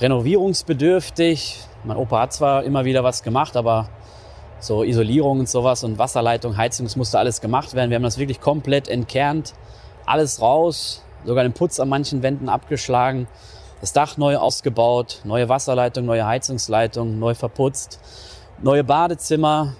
renovierungsbedürftig. 0.00 1.58
Mein 1.84 1.96
Opa 1.96 2.20
hat 2.20 2.32
zwar 2.32 2.64
immer 2.64 2.84
wieder 2.84 3.02
was 3.02 3.22
gemacht, 3.22 3.56
aber 3.56 3.88
so 4.60 4.84
Isolierung 4.84 5.40
und 5.40 5.48
sowas 5.48 5.84
und 5.84 5.98
Wasserleitung, 5.98 6.56
Heizung, 6.56 6.86
das 6.86 6.96
musste 6.96 7.18
alles 7.18 7.40
gemacht 7.40 7.74
werden. 7.74 7.90
Wir 7.90 7.96
haben 7.96 8.02
das 8.02 8.18
wirklich 8.18 8.40
komplett 8.40 8.88
entkernt, 8.88 9.54
alles 10.04 10.40
raus, 10.40 11.02
sogar 11.24 11.44
den 11.44 11.52
Putz 11.52 11.80
an 11.80 11.88
manchen 11.88 12.22
Wänden 12.22 12.48
abgeschlagen. 12.48 13.26
Das 13.80 13.92
Dach 13.92 14.16
neu 14.16 14.36
ausgebaut, 14.36 15.20
neue 15.24 15.48
Wasserleitung, 15.48 16.04
neue 16.04 16.26
Heizungsleitung, 16.26 17.18
neu 17.18 17.34
verputzt, 17.34 18.00
neue 18.62 18.84
Badezimmer 18.84 19.74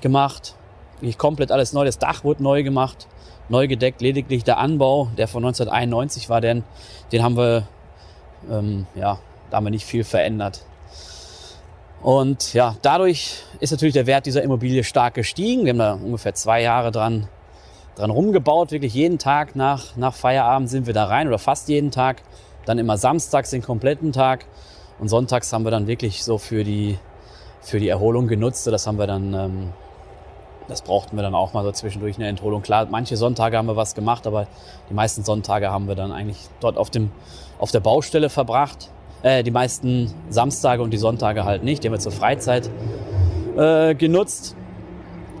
gemacht, 0.00 0.54
ich 1.00 1.18
komplett 1.18 1.50
alles 1.52 1.72
neu. 1.72 1.84
Das 1.84 1.98
Dach 1.98 2.24
wurde 2.24 2.42
neu 2.42 2.62
gemacht, 2.62 3.06
neu 3.48 3.68
gedeckt. 3.68 4.00
Lediglich 4.00 4.44
der 4.44 4.58
Anbau, 4.58 5.08
der 5.16 5.28
von 5.28 5.44
1991 5.44 6.28
war, 6.28 6.40
den, 6.40 6.64
den 7.12 7.22
haben 7.22 7.36
wir, 7.36 7.66
ähm, 8.50 8.86
ja, 8.94 9.18
da 9.50 9.56
haben 9.56 9.64
wir 9.64 9.70
nicht 9.70 9.86
viel 9.86 10.04
verändert. 10.04 10.62
Und 12.02 12.54
ja, 12.54 12.76
dadurch 12.82 13.42
ist 13.60 13.72
natürlich 13.72 13.94
der 13.94 14.06
Wert 14.06 14.26
dieser 14.26 14.42
Immobilie 14.42 14.84
stark 14.84 15.14
gestiegen. 15.14 15.64
Wir 15.64 15.70
haben 15.70 15.78
da 15.78 15.92
ungefähr 15.94 16.34
zwei 16.34 16.62
Jahre 16.62 16.90
dran, 16.90 17.28
dran 17.96 18.10
rumgebaut. 18.10 18.72
Wirklich 18.72 18.94
jeden 18.94 19.18
Tag 19.18 19.54
nach, 19.54 19.96
nach 19.96 20.14
Feierabend 20.14 20.70
sind 20.70 20.86
wir 20.86 20.94
da 20.94 21.04
rein 21.04 21.28
oder 21.28 21.38
fast 21.38 21.68
jeden 21.68 21.90
Tag. 21.90 22.22
Dann 22.64 22.78
immer 22.78 22.96
samstags 22.96 23.50
den 23.50 23.62
kompletten 23.62 24.12
Tag. 24.12 24.46
Und 24.98 25.08
sonntags 25.08 25.52
haben 25.52 25.64
wir 25.64 25.70
dann 25.70 25.86
wirklich 25.86 26.24
so 26.24 26.38
für 26.38 26.62
die, 26.62 26.98
für 27.62 27.80
die 27.80 27.88
Erholung 27.88 28.28
genutzt. 28.28 28.66
Das 28.66 28.86
haben 28.86 28.98
wir 28.98 29.06
dann, 29.06 29.32
ähm, 29.32 29.72
das 30.68 30.82
brauchten 30.82 31.16
wir 31.16 31.22
dann 31.22 31.34
auch 31.34 31.52
mal 31.52 31.64
so 31.64 31.72
zwischendurch 31.72 32.16
eine 32.16 32.28
Entholung. 32.28 32.62
Klar, 32.62 32.86
manche 32.90 33.16
Sonntage 33.16 33.56
haben 33.56 33.66
wir 33.66 33.76
was 33.76 33.94
gemacht, 33.94 34.26
aber 34.26 34.46
die 34.90 34.94
meisten 34.94 35.24
Sonntage 35.24 35.70
haben 35.70 35.88
wir 35.88 35.94
dann 35.94 36.12
eigentlich 36.12 36.48
dort 36.60 36.76
auf, 36.76 36.90
dem, 36.90 37.10
auf 37.58 37.70
der 37.70 37.80
Baustelle 37.80 38.28
verbracht. 38.28 38.90
Äh, 39.22 39.42
die 39.42 39.50
meisten 39.50 40.12
Samstage 40.28 40.82
und 40.82 40.90
die 40.90 40.98
Sonntage 40.98 41.44
halt 41.44 41.64
nicht. 41.64 41.82
Die 41.82 41.88
haben 41.88 41.94
wir 41.94 42.00
zur 42.00 42.12
Freizeit 42.12 42.70
äh, 43.56 43.94
genutzt. 43.94 44.56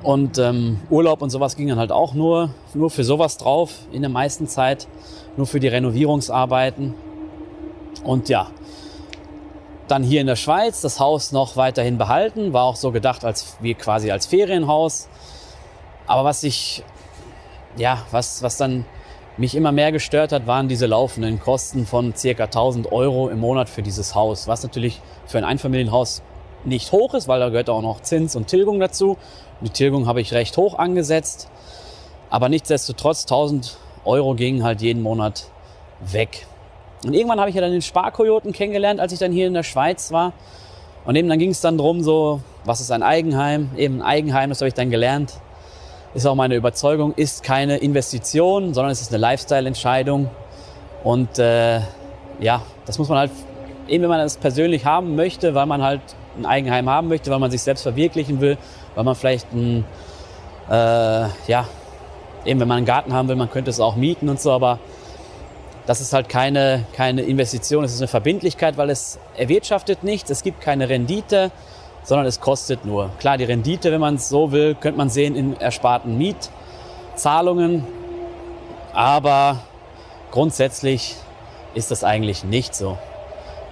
Und 0.02 0.38
ähm, 0.38 0.80
Urlaub 0.88 1.20
und 1.20 1.28
sowas 1.28 1.56
ging 1.56 1.68
dann 1.68 1.78
halt 1.78 1.92
auch 1.92 2.14
nur, 2.14 2.50
nur 2.72 2.88
für 2.88 3.04
sowas 3.04 3.36
drauf 3.36 3.74
in 3.92 4.00
der 4.00 4.10
meisten 4.10 4.48
Zeit. 4.48 4.88
Nur 5.36 5.46
für 5.46 5.60
die 5.60 5.68
Renovierungsarbeiten. 5.68 6.94
Und 8.04 8.28
ja, 8.28 8.50
dann 9.88 10.02
hier 10.02 10.20
in 10.20 10.26
der 10.26 10.36
Schweiz 10.36 10.80
das 10.80 11.00
Haus 11.00 11.32
noch 11.32 11.56
weiterhin 11.56 11.98
behalten. 11.98 12.52
War 12.52 12.64
auch 12.64 12.76
so 12.76 12.92
gedacht 12.92 13.24
als 13.24 13.56
wie 13.60 13.74
quasi 13.74 14.10
als 14.10 14.26
Ferienhaus. 14.26 15.08
Aber 16.06 16.24
was 16.24 16.42
ich, 16.42 16.84
ja, 17.76 17.98
was, 18.10 18.42
was 18.42 18.56
dann 18.56 18.84
mich 19.36 19.54
immer 19.54 19.72
mehr 19.72 19.90
gestört 19.90 20.32
hat, 20.32 20.46
waren 20.46 20.68
diese 20.68 20.86
laufenden 20.86 21.40
Kosten 21.40 21.86
von 21.86 22.14
circa 22.14 22.44
1000 22.44 22.92
Euro 22.92 23.28
im 23.28 23.40
Monat 23.40 23.68
für 23.68 23.82
dieses 23.82 24.14
Haus. 24.14 24.46
Was 24.46 24.62
natürlich 24.62 25.00
für 25.26 25.38
ein 25.38 25.44
Einfamilienhaus 25.44 26.22
nicht 26.64 26.92
hoch 26.92 27.14
ist, 27.14 27.26
weil 27.26 27.40
da 27.40 27.48
gehört 27.48 27.70
auch 27.70 27.82
noch 27.82 28.02
Zins 28.02 28.36
und 28.36 28.46
Tilgung 28.46 28.80
dazu. 28.80 29.16
Die 29.60 29.70
Tilgung 29.70 30.06
habe 30.06 30.20
ich 30.20 30.32
recht 30.32 30.56
hoch 30.56 30.78
angesetzt. 30.78 31.48
Aber 32.28 32.48
nichtsdestotrotz 32.48 33.22
1000 33.22 33.76
Euro 34.04 34.34
gingen 34.34 34.62
halt 34.62 34.82
jeden 34.82 35.02
Monat 35.02 35.46
weg. 36.00 36.46
Und 37.04 37.14
irgendwann 37.14 37.40
habe 37.40 37.48
ich 37.48 37.56
ja 37.56 37.62
dann 37.62 37.72
den 37.72 37.82
Sparkojoten 37.82 38.52
kennengelernt, 38.52 39.00
als 39.00 39.12
ich 39.12 39.18
dann 39.18 39.32
hier 39.32 39.46
in 39.46 39.54
der 39.54 39.62
Schweiz 39.62 40.12
war. 40.12 40.32
Und 41.04 41.16
eben 41.16 41.28
dann 41.28 41.38
ging 41.38 41.50
es 41.50 41.60
dann 41.60 41.78
drum 41.78 42.02
so, 42.02 42.40
was 42.64 42.80
ist 42.80 42.90
ein 42.90 43.02
Eigenheim? 43.02 43.70
Eben 43.76 44.02
ein 44.02 44.06
Eigenheim, 44.06 44.50
das 44.50 44.60
habe 44.60 44.68
ich 44.68 44.74
dann 44.74 44.90
gelernt. 44.90 45.34
Ist 46.12 46.26
auch 46.26 46.34
meine 46.34 46.56
Überzeugung, 46.56 47.14
ist 47.14 47.42
keine 47.42 47.78
Investition, 47.78 48.74
sondern 48.74 48.92
es 48.92 49.00
ist 49.00 49.12
eine 49.12 49.18
Lifestyle-Entscheidung. 49.18 50.28
Und 51.02 51.38
äh, 51.38 51.80
ja, 52.40 52.62
das 52.84 52.98
muss 52.98 53.08
man 53.08 53.18
halt, 53.18 53.30
eben 53.88 54.02
wenn 54.02 54.10
man 54.10 54.18
das 54.18 54.36
persönlich 54.36 54.84
haben 54.84 55.16
möchte, 55.16 55.54
weil 55.54 55.66
man 55.66 55.82
halt 55.82 56.02
ein 56.36 56.44
Eigenheim 56.44 56.88
haben 56.88 57.08
möchte, 57.08 57.30
weil 57.30 57.38
man 57.38 57.50
sich 57.50 57.62
selbst 57.62 57.82
verwirklichen 57.82 58.40
will, 58.40 58.58
weil 58.94 59.04
man 59.04 59.14
vielleicht 59.14 59.52
ein, 59.52 59.84
äh, 60.68 60.72
ja, 61.46 61.66
eben 62.44 62.60
wenn 62.60 62.68
man 62.68 62.78
einen 62.78 62.86
Garten 62.86 63.12
haben 63.12 63.28
will, 63.28 63.36
man 63.36 63.50
könnte 63.50 63.70
es 63.70 63.80
auch 63.80 63.96
mieten 63.96 64.28
und 64.28 64.40
so, 64.40 64.52
aber 64.52 64.78
das 65.90 66.00
ist 66.00 66.12
halt 66.12 66.28
keine, 66.28 66.84
keine 66.92 67.22
Investition, 67.22 67.82
es 67.82 67.92
ist 67.92 68.00
eine 68.00 68.06
Verbindlichkeit, 68.06 68.76
weil 68.76 68.90
es 68.90 69.18
erwirtschaftet 69.36 70.04
nichts, 70.04 70.30
es 70.30 70.44
gibt 70.44 70.60
keine 70.60 70.88
Rendite, 70.88 71.50
sondern 72.04 72.28
es 72.28 72.40
kostet 72.40 72.84
nur. 72.84 73.10
Klar, 73.18 73.38
die 73.38 73.42
Rendite, 73.42 73.90
wenn 73.90 74.00
man 74.00 74.14
es 74.14 74.28
so 74.28 74.52
will, 74.52 74.76
könnte 74.76 74.98
man 74.98 75.10
sehen 75.10 75.34
in 75.34 75.60
ersparten 75.60 76.16
Mietzahlungen, 76.16 77.84
aber 78.92 79.58
grundsätzlich 80.30 81.16
ist 81.74 81.90
das 81.90 82.04
eigentlich 82.04 82.44
nicht 82.44 82.76
so. 82.76 82.96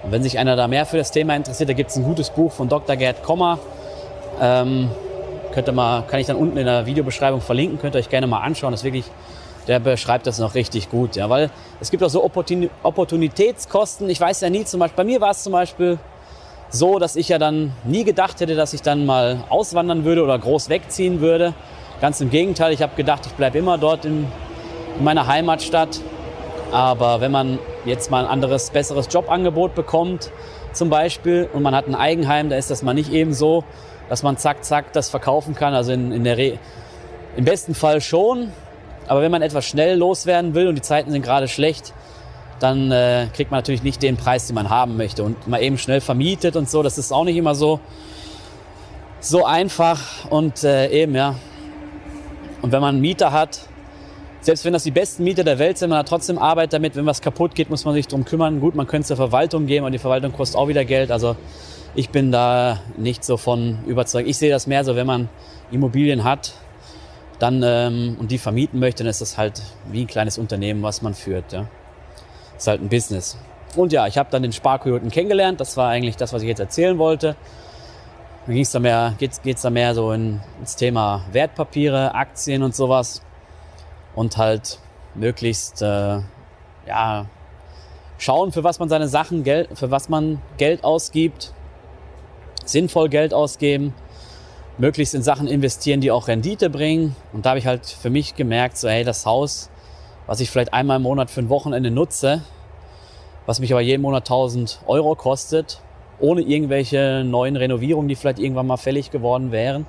Und 0.03 0.11
wenn 0.11 0.21
sich 0.21 0.39
einer 0.39 0.57
da 0.57 0.67
mehr 0.67 0.85
für 0.85 0.97
das 0.97 1.11
Thema 1.11 1.37
interessiert, 1.37 1.69
da 1.69 1.73
gibt 1.73 1.89
es 1.89 1.95
ein 1.95 2.03
gutes 2.03 2.31
Buch 2.31 2.51
von 2.51 2.67
Dr. 2.67 2.97
Gerd 2.97 3.23
Kommer. 3.23 3.59
Ähm, 4.41 4.91
könnt 5.53 5.73
mal, 5.73 6.01
kann 6.01 6.19
ich 6.19 6.27
dann 6.27 6.35
unten 6.35 6.57
in 6.57 6.65
der 6.65 6.85
Videobeschreibung 6.85 7.39
verlinken, 7.39 7.79
könnt 7.79 7.95
ihr 7.95 7.99
euch 7.99 8.09
gerne 8.09 8.27
mal 8.27 8.41
anschauen. 8.41 8.71
Das 8.71 8.81
ist 8.81 8.83
wirklich 8.83 9.05
der 9.69 9.79
beschreibt 9.79 10.25
das 10.25 10.39
noch 10.39 10.55
richtig 10.55 10.89
gut. 10.89 11.15
Ja, 11.15 11.29
weil 11.29 11.51
es 11.79 11.91
gibt 11.91 12.03
auch 12.03 12.09
so 12.09 12.23
Opportunitätskosten. 12.23 14.09
Ich 14.09 14.19
weiß 14.19 14.41
ja 14.41 14.49
nie, 14.49 14.65
zum 14.65 14.79
Beispiel, 14.79 14.97
bei 14.97 15.03
mir 15.03 15.21
war 15.21 15.29
es 15.29 15.43
zum 15.43 15.53
Beispiel 15.53 15.99
so, 16.69 16.97
dass 16.97 17.15
ich 17.15 17.29
ja 17.29 17.37
dann 17.37 17.71
nie 17.83 18.03
gedacht 18.03 18.41
hätte, 18.41 18.55
dass 18.55 18.73
ich 18.73 18.81
dann 18.81 19.05
mal 19.05 19.43
auswandern 19.49 20.05
würde 20.05 20.23
oder 20.23 20.39
groß 20.39 20.69
wegziehen 20.69 21.21
würde. 21.21 21.53
Ganz 22.01 22.19
im 22.19 22.31
Gegenteil, 22.31 22.73
ich 22.73 22.81
habe 22.81 22.95
gedacht, 22.95 23.27
ich 23.27 23.33
bleibe 23.33 23.59
immer 23.59 23.77
dort 23.77 24.05
in, 24.05 24.25
in 24.97 25.03
meiner 25.03 25.27
Heimatstadt. 25.27 26.01
Aber 26.71 27.21
wenn 27.21 27.31
man 27.31 27.59
jetzt 27.85 28.09
mal 28.09 28.25
ein 28.25 28.29
anderes, 28.29 28.71
besseres 28.71 29.07
Jobangebot 29.11 29.75
bekommt, 29.75 30.31
zum 30.73 30.89
Beispiel, 30.89 31.47
und 31.53 31.61
man 31.61 31.75
hat 31.75 31.85
ein 31.85 31.95
Eigenheim, 31.95 32.49
da 32.49 32.55
ist 32.55 32.71
das 32.71 32.81
mal 32.81 32.95
nicht 32.95 33.11
eben 33.11 33.33
so, 33.33 33.63
dass 34.09 34.23
man 34.23 34.35
zack, 34.37 34.63
zack 34.63 34.93
das 34.93 35.09
verkaufen 35.09 35.53
kann. 35.53 35.75
Also 35.75 35.91
in, 35.91 36.11
in 36.11 36.23
der 36.23 36.37
Re 36.39 36.57
im 37.37 37.45
besten 37.45 37.75
Fall 37.75 38.01
schon, 38.01 38.51
aber 39.09 39.21
wenn 39.21 39.31
man 39.31 39.41
etwas 39.41 39.65
schnell 39.65 39.97
loswerden 39.97 40.53
will 40.53 40.67
und 40.67 40.75
die 40.75 40.81
Zeiten 40.81 41.11
sind 41.11 41.23
gerade 41.23 41.47
schlecht, 41.47 41.93
dann 42.59 42.91
äh, 42.91 43.27
kriegt 43.33 43.49
man 43.49 43.57
natürlich 43.57 43.81
nicht 43.81 44.03
den 44.03 44.17
Preis, 44.17 44.45
den 44.45 44.53
man 44.53 44.69
haben 44.69 44.97
möchte. 44.97 45.23
Und 45.23 45.47
mal 45.47 45.61
eben 45.63 45.79
schnell 45.79 45.99
vermietet 45.99 46.55
und 46.55 46.69
so, 46.69 46.83
das 46.83 46.99
ist 46.99 47.11
auch 47.11 47.23
nicht 47.23 47.35
immer 47.35 47.55
so, 47.55 47.79
so 49.19 49.45
einfach. 49.45 50.29
Und 50.29 50.63
äh, 50.63 50.89
eben, 50.89 51.15
ja. 51.15 51.35
Und 52.61 52.71
wenn 52.71 52.81
man 52.81 52.95
einen 52.95 53.01
Mieter 53.01 53.31
hat, 53.31 53.61
selbst 54.41 54.63
wenn 54.63 54.73
das 54.73 54.83
die 54.83 54.91
besten 54.91 55.23
Mieter 55.23 55.43
der 55.43 55.57
Welt 55.57 55.79
sind, 55.79 55.89
man 55.89 55.99
hat 55.99 56.07
trotzdem 56.07 56.37
Arbeit 56.37 56.73
damit. 56.73 56.95
Wenn 56.95 57.07
was 57.07 57.21
kaputt 57.21 57.55
geht, 57.55 57.71
muss 57.71 57.85
man 57.85 57.95
sich 57.95 58.07
drum 58.07 58.25
kümmern. 58.25 58.59
Gut, 58.59 58.75
man 58.75 58.85
könnte 58.85 59.01
es 59.01 59.07
der 59.07 59.17
Verwaltung 59.17 59.65
geben 59.65 59.87
und 59.87 59.91
die 59.91 59.97
Verwaltung 59.97 60.33
kostet 60.33 60.57
auch 60.57 60.67
wieder 60.67 60.85
Geld. 60.85 61.11
Also 61.11 61.35
ich 61.95 62.11
bin 62.11 62.31
da 62.31 62.79
nicht 62.95 63.23
so 63.23 63.37
von 63.37 63.79
überzeugt. 63.87 64.29
Ich 64.29 64.37
sehe 64.37 64.51
das 64.51 64.67
mehr 64.67 64.83
so, 64.83 64.95
wenn 64.95 65.07
man 65.07 65.29
Immobilien 65.71 66.23
hat, 66.23 66.53
dann 67.39 67.63
ähm, 67.63 68.17
und 68.19 68.31
die 68.31 68.37
vermieten 68.37 68.79
möchte, 68.79 69.03
dann 69.03 69.09
ist 69.09 69.21
das 69.21 69.37
halt 69.37 69.61
wie 69.89 70.03
ein 70.03 70.07
kleines 70.07 70.37
Unternehmen, 70.37 70.83
was 70.83 71.01
man 71.01 71.13
führt. 71.13 71.53
Ja. 71.53 71.67
Ist 72.57 72.67
halt 72.67 72.81
ein 72.81 72.89
Business. 72.89 73.37
Und 73.75 73.93
ja, 73.93 74.07
ich 74.07 74.17
habe 74.17 74.29
dann 74.31 74.43
den 74.43 74.51
Sparkojoten 74.51 75.09
kennengelernt. 75.09 75.59
Das 75.59 75.77
war 75.77 75.89
eigentlich 75.89 76.17
das, 76.17 76.33
was 76.33 76.41
ich 76.41 76.47
jetzt 76.47 76.59
erzählen 76.59 76.97
wollte. 76.97 77.35
Dann 78.45 78.55
ging's 78.55 78.71
da 78.71 78.79
mehr, 78.79 79.15
geht's, 79.17 79.41
geht's 79.41 79.61
da 79.61 79.69
mehr 79.69 79.93
so 79.95 80.11
in, 80.11 80.41
ins 80.59 80.75
Thema 80.75 81.23
Wertpapiere, 81.31 82.13
Aktien 82.13 82.63
und 82.63 82.75
sowas. 82.75 83.21
Und 84.15 84.37
halt 84.37 84.79
möglichst 85.15 85.81
äh, 85.81 86.19
ja, 86.87 87.25
schauen, 88.17 88.51
für 88.51 88.63
was 88.63 88.79
man 88.79 88.89
seine 88.89 89.07
Sachen, 89.07 89.43
Geld, 89.43 89.69
für 89.77 89.91
was 89.91 90.09
man 90.09 90.41
Geld 90.57 90.83
ausgibt, 90.83 91.53
sinnvoll 92.65 93.07
Geld 93.07 93.33
ausgeben 93.33 93.93
möglichst 94.79 95.13
in 95.13 95.21
Sachen 95.21 95.47
investieren, 95.47 96.01
die 96.01 96.09
auch 96.09 96.27
Rendite 96.27 96.69
bringen. 96.69 97.15
Und 97.33 97.45
da 97.45 97.49
habe 97.49 97.59
ich 97.59 97.67
halt 97.67 97.85
für 97.85 98.09
mich 98.09 98.35
gemerkt, 98.35 98.77
so 98.77 98.89
hey, 98.89 99.03
das 99.03 99.25
Haus, 99.25 99.69
was 100.25 100.39
ich 100.39 100.49
vielleicht 100.49 100.73
einmal 100.73 100.97
im 100.97 101.03
Monat 101.03 101.29
für 101.29 101.41
ein 101.41 101.49
Wochenende 101.49 101.91
nutze, 101.91 102.41
was 103.45 103.59
mich 103.59 103.71
aber 103.71 103.81
jeden 103.81 104.01
Monat 104.01 104.23
1000 104.23 104.81
Euro 104.87 105.15
kostet, 105.15 105.81
ohne 106.19 106.41
irgendwelche 106.41 107.23
neuen 107.25 107.55
Renovierungen, 107.55 108.07
die 108.07 108.15
vielleicht 108.15 108.39
irgendwann 108.39 108.67
mal 108.67 108.77
fällig 108.77 109.11
geworden 109.11 109.51
wären. 109.51 109.85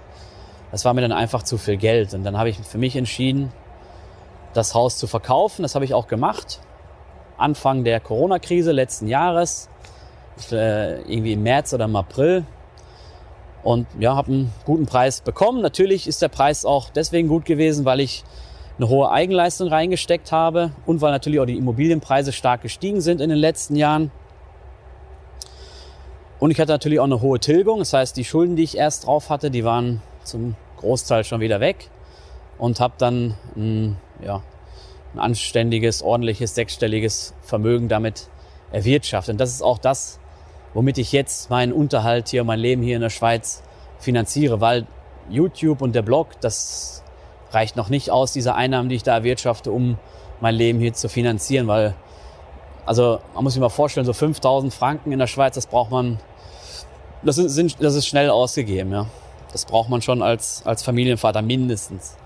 Das 0.73 0.85
war 0.85 0.93
mir 0.93 1.03
dann 1.03 1.13
einfach 1.13 1.45
zu 1.45 1.57
viel 1.57 1.77
Geld. 1.77 2.13
Und 2.13 2.25
dann 2.25 2.37
habe 2.37 2.49
ich 2.49 2.59
für 2.59 2.79
mich 2.79 2.97
entschieden, 2.97 3.53
das 4.55 4.75
Haus 4.75 4.99
zu 4.99 5.07
verkaufen. 5.07 5.63
Das 5.63 5.75
habe 5.75 5.85
ich 5.85 5.95
auch 5.95 6.09
gemacht. 6.09 6.61
Anfang 7.37 7.85
der 7.85 8.01
Corona-Krise 8.01 8.73
letzten 8.73 9.09
Jahres, 9.09 9.69
äh, 10.53 11.01
irgendwie 11.03 11.33
im 11.33 11.43
März 11.43 11.73
oder 11.75 11.87
im 11.87 11.97
April, 11.97 12.45
und 13.63 13.87
ja, 13.99 14.17
habe 14.17 14.33
einen 14.33 14.53
guten 14.65 14.87
Preis 14.87 15.21
bekommen. 15.21 15.61
Natürlich 15.61 16.07
ist 16.07 16.23
der 16.23 16.29
Preis 16.29 16.65
auch 16.65 16.91
deswegen 16.91 17.29
gut 17.29 17.45
gewesen, 17.45 17.85
weil 17.85 18.01
ich 18.01 18.25
eine 18.79 18.89
hohe 18.89 19.11
Eigenleistung 19.11 19.69
reingesteckt 19.69 20.33
habe 20.33 20.73
und 20.87 21.03
weil 21.03 21.13
natürlich 21.13 21.41
auch 21.41 21.47
die 21.47 21.59
Immobilienpreise 21.59 22.33
stark 22.33 22.63
gestiegen 22.63 23.01
sind 23.01 23.21
in 23.21 23.29
den 23.29 23.39
letzten 23.39 23.77
Jahren. 23.77 24.11
Und 26.39 26.51
ich 26.51 26.59
hatte 26.59 26.73
natürlich 26.73 26.99
auch 26.99 27.05
eine 27.05 27.21
hohe 27.21 27.39
Tilgung. 27.39 27.81
Das 27.81 27.93
heißt, 27.93 28.17
die 28.17 28.25
Schulden, 28.25 28.57
die 28.57 28.63
ich 28.63 28.79
erst 28.79 29.07
drauf 29.07 29.29
hatte, 29.29 29.51
die 29.51 29.65
waren 29.65 30.01
zum 30.25 30.57
Großteil 30.79 31.25
schon 31.25 31.41
wieder 31.41 31.61
weg. 31.61 31.91
Und 32.57 32.81
habe 32.81 32.95
dann 32.97 33.37
ein, 33.57 33.97
ja, 34.25 34.43
ein 35.15 35.19
anständiges, 35.19 36.03
ordentliches, 36.03 36.55
sechsstelliges 36.55 37.35
Vermögen 37.43 37.89
damit 37.89 38.29
erwirtschaftet. 38.73 39.35
Und 39.35 39.39
das 39.39 39.51
ist 39.51 39.63
auch 39.63 39.79
das, 39.79 40.20
womit 40.75 40.99
ich 40.99 41.13
jetzt 41.13 41.51
meinen 41.51 41.73
Unterhalt 41.73 42.29
hier, 42.29 42.45
mein 42.45 42.59
Leben 42.59 42.83
hier 42.83 42.97
in 42.97 43.03
der 43.03 43.11
Schweiz 43.11 43.63
finanziere, 43.99 44.61
weil 44.61 44.87
YouTube 45.29 45.83
und 45.83 45.95
der 45.95 46.03
Blog, 46.03 46.41
das 46.41 47.03
reicht 47.53 47.77
noch 47.77 47.89
nicht 47.89 48.11
aus, 48.11 48.33
diese 48.33 48.55
Einnahmen, 48.55 48.89
die 48.89 48.97
ich 48.97 49.03
da 49.03 49.15
erwirtschafte, 49.15 49.73
um 49.73 49.99
mein 50.41 50.55
Leben 50.55 50.79
hier 50.79 50.95
zu 50.95 51.09
finanzieren, 51.09 51.67
weil 51.67 51.95
Also 52.87 53.21
man 53.35 53.45
muss 53.45 53.53
sich 53.53 53.61
mal 53.61 53.69
vorstellen, 53.69 54.07
so 54.07 54.13
5000 54.13 54.73
Franken 54.73 55.13
in 55.13 55.19
der 55.19 55.27
Schweiz, 55.27 55.55
das 55.55 55.67
braucht 55.67 55.91
man, 55.91 56.19
das 57.23 57.39
ist, 57.39 57.77
das 57.81 57.95
ist 57.95 58.07
schnell 58.07 58.31
ausgegeben, 58.31 58.93
ja. 58.93 59.07
Das 59.53 59.65
braucht 59.65 59.89
man 59.89 60.01
schon 60.01 60.23
als, 60.23 60.63
als 60.65 60.83
Familienvater 60.83 61.43
mindestens. 61.43 62.17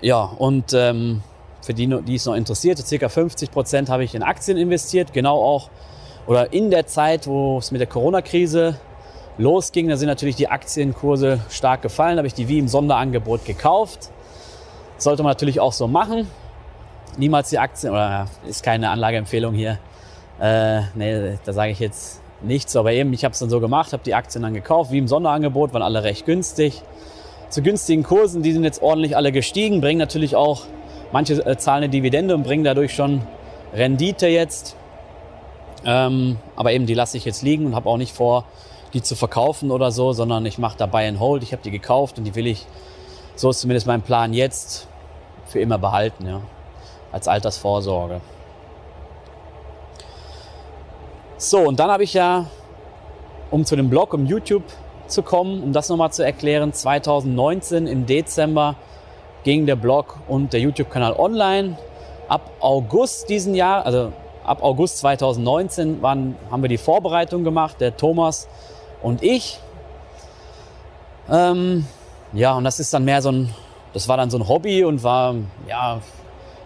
Ja, 0.00 0.22
und 0.24 0.72
ähm, 0.72 1.22
für 1.62 1.74
die, 1.74 1.86
die 2.04 2.14
es 2.14 2.26
noch 2.26 2.34
interessiert, 2.34 2.78
circa 2.78 3.08
50 3.08 3.50
Prozent 3.50 3.88
habe 3.88 4.04
ich 4.04 4.14
in 4.14 4.22
Aktien 4.22 4.56
investiert, 4.56 5.12
genau 5.12 5.42
auch, 5.42 5.70
oder 6.26 6.52
in 6.52 6.70
der 6.70 6.86
Zeit, 6.86 7.26
wo 7.26 7.58
es 7.58 7.70
mit 7.70 7.80
der 7.80 7.88
Corona-Krise 7.88 8.78
losging, 9.38 9.88
da 9.88 9.96
sind 9.96 10.08
natürlich 10.08 10.36
die 10.36 10.48
Aktienkurse 10.48 11.40
stark 11.50 11.82
gefallen, 11.82 12.16
da 12.16 12.20
habe 12.20 12.26
ich 12.26 12.34
die 12.34 12.48
wie 12.48 12.58
im 12.58 12.68
Sonderangebot 12.68 13.44
gekauft. 13.44 14.10
Sollte 14.98 15.22
man 15.22 15.30
natürlich 15.30 15.60
auch 15.60 15.72
so 15.72 15.86
machen. 15.86 16.26
Niemals 17.18 17.50
die 17.50 17.58
Aktien, 17.58 17.92
oder 17.92 18.28
ist 18.48 18.62
keine 18.62 18.90
Anlageempfehlung 18.90 19.54
hier. 19.54 19.78
Äh, 20.40 20.82
nee, 20.94 21.38
da 21.44 21.52
sage 21.52 21.72
ich 21.72 21.80
jetzt 21.80 22.20
nichts, 22.42 22.76
aber 22.76 22.92
eben, 22.92 23.12
ich 23.12 23.24
habe 23.24 23.32
es 23.32 23.38
dann 23.38 23.48
so 23.48 23.60
gemacht, 23.60 23.92
habe 23.92 24.02
die 24.04 24.14
Aktien 24.14 24.42
dann 24.42 24.54
gekauft, 24.54 24.90
wie 24.90 24.98
im 24.98 25.08
Sonderangebot, 25.08 25.72
waren 25.72 25.82
alle 25.82 26.02
recht 26.02 26.26
günstig. 26.26 26.82
Zu 27.48 27.62
günstigen 27.62 28.02
Kursen, 28.02 28.42
die 28.42 28.52
sind 28.52 28.64
jetzt 28.64 28.82
ordentlich 28.82 29.16
alle 29.16 29.32
gestiegen, 29.32 29.80
bringen 29.80 29.98
natürlich 29.98 30.36
auch, 30.36 30.64
manche 31.12 31.34
äh, 31.46 31.56
zahlen 31.56 31.84
eine 31.84 31.88
Dividende 31.88 32.34
und 32.34 32.42
bringen 32.42 32.64
dadurch 32.64 32.94
schon 32.94 33.22
Rendite 33.74 34.26
jetzt. 34.26 34.76
Ähm, 35.84 36.38
aber 36.56 36.72
eben, 36.72 36.86
die 36.86 36.94
lasse 36.94 37.16
ich 37.16 37.24
jetzt 37.24 37.42
liegen 37.42 37.66
und 37.66 37.74
habe 37.74 37.88
auch 37.88 37.96
nicht 37.96 38.14
vor, 38.14 38.44
die 38.92 39.02
zu 39.02 39.14
verkaufen 39.14 39.70
oder 39.70 39.90
so, 39.90 40.12
sondern 40.12 40.46
ich 40.46 40.58
mache 40.58 40.78
da 40.78 40.86
Buy 40.86 41.06
and 41.06 41.20
Hold. 41.20 41.42
Ich 41.42 41.52
habe 41.52 41.62
die 41.62 41.70
gekauft 41.70 42.18
und 42.18 42.24
die 42.24 42.34
will 42.34 42.46
ich, 42.46 42.66
so 43.34 43.50
ist 43.50 43.60
zumindest 43.60 43.86
mein 43.86 44.02
Plan 44.02 44.32
jetzt, 44.32 44.88
für 45.46 45.60
immer 45.60 45.78
behalten, 45.78 46.26
ja, 46.26 46.40
als 47.12 47.28
Altersvorsorge. 47.28 48.20
So, 51.38 51.58
und 51.58 51.78
dann 51.78 51.90
habe 51.90 52.02
ich 52.02 52.14
ja, 52.14 52.46
um 53.50 53.64
zu 53.64 53.76
dem 53.76 53.90
Blog, 53.90 54.14
um 54.14 54.26
YouTube 54.26 54.64
zu 55.06 55.22
kommen, 55.22 55.62
um 55.62 55.72
das 55.72 55.88
nochmal 55.88 56.10
zu 56.10 56.24
erklären, 56.24 56.72
2019 56.72 57.86
im 57.86 58.06
Dezember 58.06 58.74
ging 59.44 59.66
der 59.66 59.76
Blog 59.76 60.18
und 60.26 60.52
der 60.52 60.60
YouTube-Kanal 60.60 61.12
online. 61.12 61.78
Ab 62.28 62.50
August 62.58 63.28
diesen 63.28 63.54
Jahr, 63.54 63.86
also 63.86 64.12
ab 64.46 64.62
August 64.62 64.98
2019 64.98 66.02
waren, 66.02 66.36
haben 66.50 66.62
wir 66.62 66.68
die 66.68 66.78
Vorbereitung 66.78 67.44
gemacht, 67.44 67.80
der 67.80 67.96
Thomas 67.96 68.48
und 69.02 69.22
ich. 69.22 69.58
Ähm, 71.30 71.86
ja, 72.32 72.54
und 72.54 72.64
das 72.64 72.80
ist 72.80 72.94
dann 72.94 73.04
mehr 73.04 73.22
so 73.22 73.30
ein, 73.30 73.54
das 73.92 74.08
war 74.08 74.16
dann 74.16 74.30
so 74.30 74.38
ein 74.38 74.48
Hobby 74.48 74.84
und 74.84 75.02
war, 75.02 75.34
ja, 75.68 76.00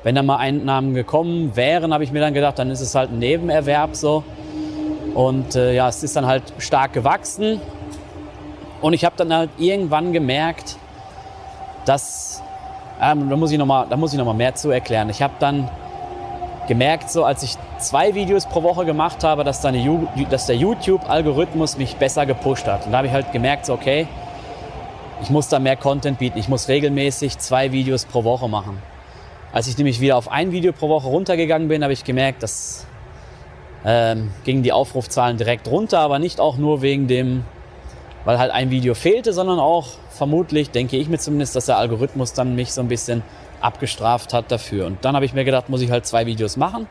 wenn 0.03 0.15
da 0.15 0.23
mal 0.23 0.37
Einnahmen 0.37 0.95
gekommen 0.95 1.55
wären, 1.57 1.93
habe 1.93 2.05
ich 2.05 2.13
mir 2.13 2.21
dann 2.21 2.35
gedacht, 2.35 2.59
dann 2.59 2.71
ist 2.71 2.81
es 2.81 2.95
halt 2.95 3.11
ein 3.11 3.19
Nebenerwerb 3.19 3.95
so. 3.95 4.25
Und 5.15 5.57
äh, 5.57 5.75
ja, 5.75 5.89
es 5.89 6.03
ist 6.03 6.17
dann 6.17 6.27
halt 6.27 6.43
stark 6.59 6.93
gewachsen. 6.93 7.61
Und 8.81 8.95
ich 8.95 9.05
habe 9.05 9.15
dann 9.17 9.33
halt 9.33 9.51
irgendwann 9.59 10.13
gemerkt, 10.13 10.77
dass, 11.85 12.43
ähm, 13.01 13.29
da 13.29 13.37
muss 13.37 13.53
ich 13.53 13.59
nochmal 13.59 13.87
noch, 13.89 14.35
mehr 14.35 14.55
zu 14.55 14.71
erklären. 14.71 15.11
Ich 15.11 15.21
habe 15.21 15.35
dann 15.39 15.69
gemerkt, 16.69 17.11
so 17.11 17.25
als 17.25 17.43
ich 17.43 17.57
zwei 17.81 18.15
Videos 18.15 18.47
pro 18.47 18.63
Woche 18.63 18.85
gemacht 18.85 19.25
habe, 19.25 19.45
dass, 19.45 19.61
deine, 19.61 20.09
dass 20.31 20.47
der 20.47 20.57
YouTube-Algorithmus 20.57 21.79
mich 21.79 21.97
besser 21.97 22.27
gepusht 22.27 22.67
hat. 22.67 22.87
Und 22.87 22.93
da 22.93 22.99
habe 22.99 23.09
ich 23.09 23.13
halt 23.13 23.33
gemerkt, 23.33 23.67
so, 23.67 23.75
okay, 23.75 24.07
ich 25.23 25.31
muss 25.31 25.49
da 25.49 25.59
mehr 25.59 25.77
Content 25.77 26.19
bieten. 26.19 26.39
Ich 26.39 26.49
muss 26.49 26.69
regelmäßig 26.69 27.39
zwei 27.39 27.73
Videos 27.73 28.05
pro 28.05 28.25
Woche 28.25 28.49
machen. 28.49 28.81
Als 29.53 29.67
ich 29.67 29.77
nämlich 29.77 30.01
wieder 30.01 30.17
auf 30.17 30.31
ein 30.31 30.53
Video 30.53 30.73
pro 30.73 30.89
Woche 30.89 31.09
runtergegangen 31.09 31.69
bin, 31.69 31.83
habe 31.83 31.93
ich 31.93 32.05
gemerkt, 32.05 32.43
dass 32.43 32.87
ähm, 33.85 34.31
gingen 34.45 34.63
die 34.63 34.73
Aufrufzahlen 34.73 35.37
direkt 35.37 35.69
runter, 35.69 36.01
aber 36.01 36.19
nicht 36.19 36.41
auch 36.41 36.57
nur 36.57 36.83
wegen 36.83 37.09
dem, 37.09 37.45
weil 38.25 38.39
halt 38.39 38.53
ein 38.53 38.71
Video 38.71 38.95
fehlte, 38.95 39.33
sondern 39.33 39.59
auch 39.59 39.87
vermutlich, 40.11 40.71
denke 40.71 40.97
ich 40.97 41.09
mir 41.09 41.19
zumindest, 41.19 41.57
dass 41.57 41.67
der 41.67 41.79
Algorithmus 41.79 42.33
dann 42.33 42.55
mich 42.55 42.73
so 42.73 42.81
ein 42.81 42.89
bisschen 42.89 43.23
abgestraft 43.61 44.33
hat 44.33 44.51
dafür. 44.53 44.87
Und 44.87 45.05
dann 45.05 45.15
habe 45.15 45.25
ich 45.25 45.35
mir 45.35 45.45
gedacht, 45.45 45.69
muss 45.69 45.81
ich 45.81 45.91
halt 45.91 46.07
zwei 46.07 46.27
Videos 46.27 46.57
machen. 46.57 46.87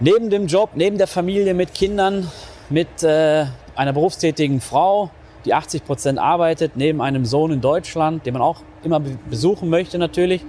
Neben 0.00 0.30
dem 0.30 0.46
Job, 0.46 0.70
neben 0.74 0.96
der 0.96 1.08
Familie 1.08 1.54
mit 1.54 1.74
Kindern, 1.74 2.30
mit 2.70 3.02
äh, 3.02 3.46
einer 3.74 3.92
berufstätigen 3.92 4.60
Frau, 4.60 5.10
die 5.44 5.54
80 5.54 5.84
Prozent 5.84 6.18
arbeitet, 6.20 6.76
neben 6.76 7.00
einem 7.00 7.24
Sohn 7.24 7.50
in 7.50 7.60
Deutschland, 7.60 8.24
den 8.24 8.34
man 8.34 8.42
auch 8.42 8.62
immer 8.84 9.00
besuchen 9.00 9.68
möchte 9.68 9.98
natürlich, 9.98 10.44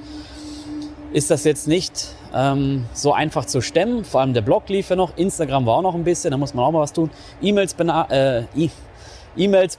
ist 1.14 1.32
das 1.32 1.46
jetzt 1.46 1.68
nicht 1.68 2.14
ähm, 2.32 2.86
so 2.94 3.12
einfach 3.12 3.46
zu 3.46 3.62
stemmen. 3.62 4.06
Vor 4.06 4.22
allem 4.22 4.36
der 4.36 4.42
Blog 4.42 4.70
lief 4.70 4.92
ja 4.92 4.96
noch, 4.96 5.18
Instagram 5.18 5.66
war 5.66 5.78
auch 5.78 5.82
noch 5.82 5.96
ein 5.96 6.04
bisschen, 6.04 6.30
da 6.30 6.38
muss 6.38 6.54
man 6.54 6.66
auch 6.66 6.72
mal 6.72 6.82
was 6.82 6.94
tun. 6.94 7.10
E-Mails 7.42 7.76
äh, 7.80 8.44
e 8.56 8.70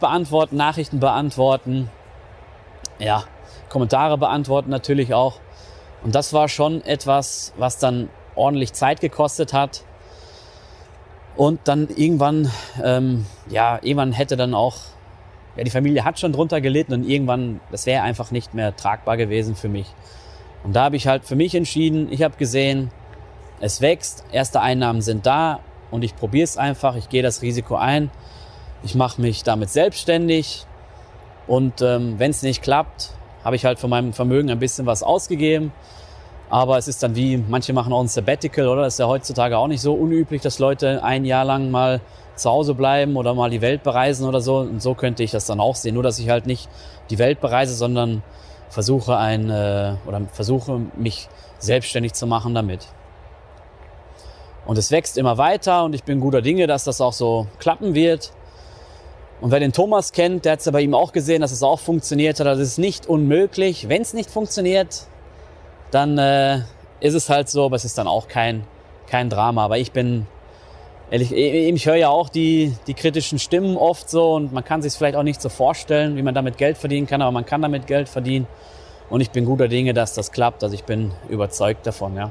beantworten, 0.00 0.56
Nachrichten 0.56 0.98
beantworten, 0.98 1.88
ja, 2.98 3.22
Kommentare 3.68 4.18
beantworten 4.18 4.70
natürlich 4.70 5.14
auch. 5.14 5.36
Und 6.02 6.16
das 6.16 6.32
war 6.32 6.48
schon 6.48 6.82
etwas, 6.82 7.52
was 7.56 7.78
dann 7.78 8.08
ordentlich 8.40 8.72
Zeit 8.72 9.00
gekostet 9.00 9.52
hat. 9.52 9.84
Und 11.36 11.60
dann 11.64 11.88
irgendwann, 11.88 12.50
ähm, 12.82 13.26
ja, 13.48 13.78
irgendwann 13.82 14.12
hätte 14.12 14.36
dann 14.36 14.54
auch, 14.54 14.76
ja, 15.56 15.64
die 15.64 15.70
Familie 15.70 16.04
hat 16.04 16.18
schon 16.18 16.32
drunter 16.32 16.60
gelitten 16.60 16.92
und 16.92 17.08
irgendwann, 17.08 17.60
das 17.70 17.86
wäre 17.86 18.02
einfach 18.02 18.30
nicht 18.30 18.52
mehr 18.52 18.76
tragbar 18.76 19.16
gewesen 19.16 19.54
für 19.54 19.68
mich. 19.68 19.86
Und 20.64 20.74
da 20.74 20.84
habe 20.84 20.96
ich 20.96 21.06
halt 21.06 21.24
für 21.24 21.36
mich 21.36 21.54
entschieden, 21.54 22.08
ich 22.10 22.22
habe 22.22 22.36
gesehen, 22.36 22.90
es 23.60 23.80
wächst, 23.80 24.24
erste 24.32 24.60
Einnahmen 24.60 25.02
sind 25.02 25.26
da 25.26 25.60
und 25.90 26.02
ich 26.02 26.16
probiere 26.16 26.44
es 26.44 26.56
einfach, 26.56 26.96
ich 26.96 27.08
gehe 27.08 27.22
das 27.22 27.42
Risiko 27.42 27.76
ein, 27.76 28.10
ich 28.82 28.94
mache 28.94 29.20
mich 29.20 29.42
damit 29.42 29.70
selbstständig 29.70 30.66
und 31.46 31.80
ähm, 31.82 32.18
wenn 32.18 32.30
es 32.30 32.42
nicht 32.42 32.62
klappt, 32.62 33.12
habe 33.44 33.56
ich 33.56 33.64
halt 33.64 33.78
von 33.78 33.90
meinem 33.90 34.12
Vermögen 34.12 34.50
ein 34.50 34.58
bisschen 34.58 34.86
was 34.86 35.02
ausgegeben. 35.02 35.72
Aber 36.50 36.78
es 36.78 36.88
ist 36.88 37.02
dann 37.02 37.14
wie, 37.14 37.36
manche 37.36 37.72
machen 37.72 37.92
auch 37.92 38.00
ein 38.00 38.08
Sabbatical, 38.08 38.66
oder? 38.66 38.82
Das 38.82 38.94
ist 38.94 38.98
ja 38.98 39.06
heutzutage 39.06 39.56
auch 39.56 39.68
nicht 39.68 39.80
so 39.80 39.94
unüblich, 39.94 40.42
dass 40.42 40.58
Leute 40.58 41.02
ein 41.04 41.24
Jahr 41.24 41.44
lang 41.44 41.70
mal 41.70 42.00
zu 42.34 42.50
Hause 42.50 42.74
bleiben 42.74 43.16
oder 43.16 43.34
mal 43.34 43.50
die 43.50 43.60
Welt 43.60 43.84
bereisen 43.84 44.26
oder 44.26 44.40
so. 44.40 44.56
Und 44.56 44.82
so 44.82 44.94
könnte 44.94 45.22
ich 45.22 45.30
das 45.30 45.46
dann 45.46 45.60
auch 45.60 45.76
sehen. 45.76 45.94
Nur, 45.94 46.02
dass 46.02 46.18
ich 46.18 46.28
halt 46.28 46.46
nicht 46.46 46.68
die 47.08 47.18
Welt 47.18 47.40
bereise, 47.40 47.74
sondern 47.74 48.24
versuche 48.68 49.16
ein 49.16 49.48
äh, 49.48 49.94
oder 50.06 50.22
versuche 50.32 50.80
mich 50.96 51.28
selbstständig 51.58 52.14
zu 52.14 52.26
machen 52.26 52.54
damit. 52.54 52.86
Und 54.66 54.76
es 54.76 54.90
wächst 54.90 55.18
immer 55.18 55.38
weiter 55.38 55.84
und 55.84 55.94
ich 55.94 56.04
bin 56.04 56.20
guter 56.20 56.42
Dinge, 56.42 56.66
dass 56.66 56.84
das 56.84 57.00
auch 57.00 57.12
so 57.12 57.46
klappen 57.58 57.94
wird. 57.94 58.32
Und 59.40 59.52
wer 59.52 59.60
den 59.60 59.72
Thomas 59.72 60.12
kennt, 60.12 60.44
der 60.44 60.52
hat 60.52 60.60
es 60.60 60.66
ja 60.66 60.72
bei 60.72 60.82
ihm 60.82 60.94
auch 60.94 61.12
gesehen, 61.12 61.40
dass 61.40 61.52
es 61.52 61.62
auch 61.62 61.78
funktioniert 61.78 62.40
hat. 62.40 62.46
Das 62.46 62.58
ist 62.58 62.78
nicht 62.78 63.06
unmöglich. 63.06 63.88
Wenn 63.88 64.02
es 64.02 64.12
nicht 64.12 64.30
funktioniert, 64.30 65.06
dann 65.90 66.18
äh, 66.18 66.60
ist 67.00 67.14
es 67.14 67.28
halt 67.28 67.48
so, 67.48 67.64
aber 67.66 67.76
es 67.76 67.84
ist 67.84 67.98
dann 67.98 68.06
auch 68.06 68.28
kein, 68.28 68.64
kein 69.06 69.30
Drama. 69.30 69.64
Aber 69.64 69.78
ich 69.78 69.92
bin 69.92 70.26
ehrlich, 71.10 71.32
ich 71.32 71.86
höre 71.86 71.96
ja 71.96 72.08
auch 72.08 72.28
die, 72.28 72.74
die 72.86 72.94
kritischen 72.94 73.38
Stimmen 73.38 73.76
oft 73.76 74.08
so 74.08 74.34
und 74.34 74.52
man 74.52 74.64
kann 74.64 74.82
sich 74.82 74.92
vielleicht 74.94 75.16
auch 75.16 75.22
nicht 75.22 75.42
so 75.42 75.48
vorstellen, 75.48 76.16
wie 76.16 76.22
man 76.22 76.34
damit 76.34 76.58
Geld 76.58 76.78
verdienen 76.78 77.06
kann, 77.06 77.22
aber 77.22 77.32
man 77.32 77.46
kann 77.46 77.62
damit 77.62 77.86
Geld 77.86 78.08
verdienen. 78.08 78.46
Und 79.08 79.20
ich 79.20 79.30
bin 79.30 79.44
guter 79.44 79.66
Dinge, 79.66 79.92
dass 79.92 80.14
das 80.14 80.30
klappt. 80.30 80.62
Also 80.62 80.74
ich 80.74 80.84
bin 80.84 81.10
überzeugt 81.28 81.86
davon, 81.86 82.14
ja. 82.14 82.30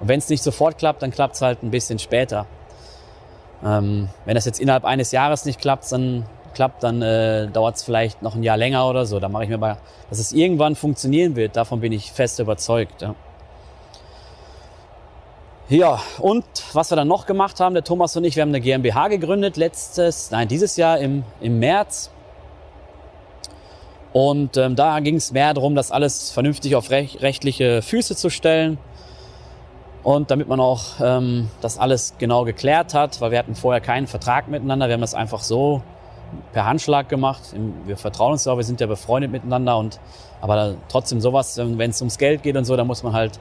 Und 0.00 0.08
wenn 0.08 0.18
es 0.18 0.28
nicht 0.28 0.42
sofort 0.42 0.76
klappt, 0.76 1.02
dann 1.02 1.10
klappt 1.10 1.36
es 1.36 1.40
halt 1.40 1.62
ein 1.62 1.70
bisschen 1.70 1.98
später. 1.98 2.46
Ähm, 3.64 4.10
wenn 4.26 4.34
das 4.34 4.44
jetzt 4.44 4.60
innerhalb 4.60 4.84
eines 4.84 5.12
Jahres 5.12 5.46
nicht 5.46 5.60
klappt, 5.60 5.90
dann 5.90 6.26
klappt, 6.54 6.82
dann 6.82 7.02
äh, 7.02 7.48
dauert 7.48 7.76
es 7.76 7.82
vielleicht 7.82 8.22
noch 8.22 8.34
ein 8.34 8.42
Jahr 8.42 8.56
länger 8.56 8.88
oder 8.88 9.04
so. 9.04 9.20
Da 9.20 9.28
mache 9.28 9.44
ich 9.44 9.50
mir 9.50 9.58
mal, 9.58 9.78
dass 10.08 10.18
es 10.18 10.32
irgendwann 10.32 10.74
funktionieren 10.76 11.36
wird. 11.36 11.56
Davon 11.56 11.80
bin 11.80 11.92
ich 11.92 12.12
fest 12.12 12.38
überzeugt. 12.38 13.02
Ja. 13.02 13.14
Ja, 15.70 15.98
und 16.18 16.44
was 16.74 16.92
wir 16.92 16.96
dann 16.96 17.08
noch 17.08 17.24
gemacht 17.24 17.58
haben, 17.58 17.72
der 17.72 17.84
Thomas 17.84 18.14
und 18.16 18.24
ich, 18.24 18.36
wir 18.36 18.42
haben 18.42 18.50
eine 18.50 18.60
GmbH 18.60 19.08
gegründet, 19.08 19.56
letztes, 19.56 20.30
nein, 20.30 20.46
dieses 20.46 20.76
Jahr 20.76 20.98
im, 20.98 21.24
im 21.40 21.58
März. 21.58 22.10
Und 24.12 24.58
ähm, 24.58 24.76
da 24.76 25.00
ging 25.00 25.16
es 25.16 25.32
mehr 25.32 25.54
darum, 25.54 25.74
das 25.74 25.90
alles 25.90 26.30
vernünftig 26.30 26.76
auf 26.76 26.90
rech 26.90 27.22
rechtliche 27.22 27.80
Füße 27.80 28.14
zu 28.14 28.28
stellen. 28.28 28.76
Und 30.02 30.30
damit 30.30 30.48
man 30.48 30.60
auch 30.60 31.00
ähm, 31.02 31.48
das 31.62 31.78
alles 31.78 32.14
genau 32.18 32.44
geklärt 32.44 32.92
hat, 32.92 33.22
weil 33.22 33.30
wir 33.30 33.38
hatten 33.38 33.54
vorher 33.54 33.80
keinen 33.80 34.06
Vertrag 34.06 34.48
miteinander, 34.48 34.88
wir 34.88 34.92
haben 34.92 35.00
das 35.00 35.14
einfach 35.14 35.40
so 35.40 35.82
per 36.52 36.64
Handschlag 36.64 37.08
gemacht. 37.08 37.42
Wir 37.86 37.96
vertrauen 37.96 38.32
uns 38.32 38.44
ja, 38.44 38.56
wir 38.56 38.64
sind 38.64 38.80
ja 38.80 38.86
befreundet 38.86 39.30
miteinander 39.30 39.76
und 39.78 40.00
aber 40.40 40.76
trotzdem 40.88 41.20
sowas, 41.20 41.58
wenn 41.58 41.90
es 41.90 42.00
ums 42.00 42.18
Geld 42.18 42.42
geht 42.42 42.56
und 42.56 42.64
so, 42.64 42.76
da 42.76 42.84
muss 42.84 43.02
man 43.02 43.12
halt 43.12 43.38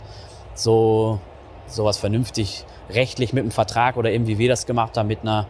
so 0.55 1.19
sowas 1.67 1.97
vernünftig 1.97 2.65
rechtlich 2.89 3.33
mit 3.33 3.41
einem 3.41 3.51
Vertrag 3.51 3.97
oder 3.97 4.11
eben 4.11 4.27
wie 4.27 4.37
wir 4.37 4.49
das 4.49 4.65
gemacht 4.65 4.97
haben 4.97 5.07
mit 5.07 5.21
einer, 5.21 5.47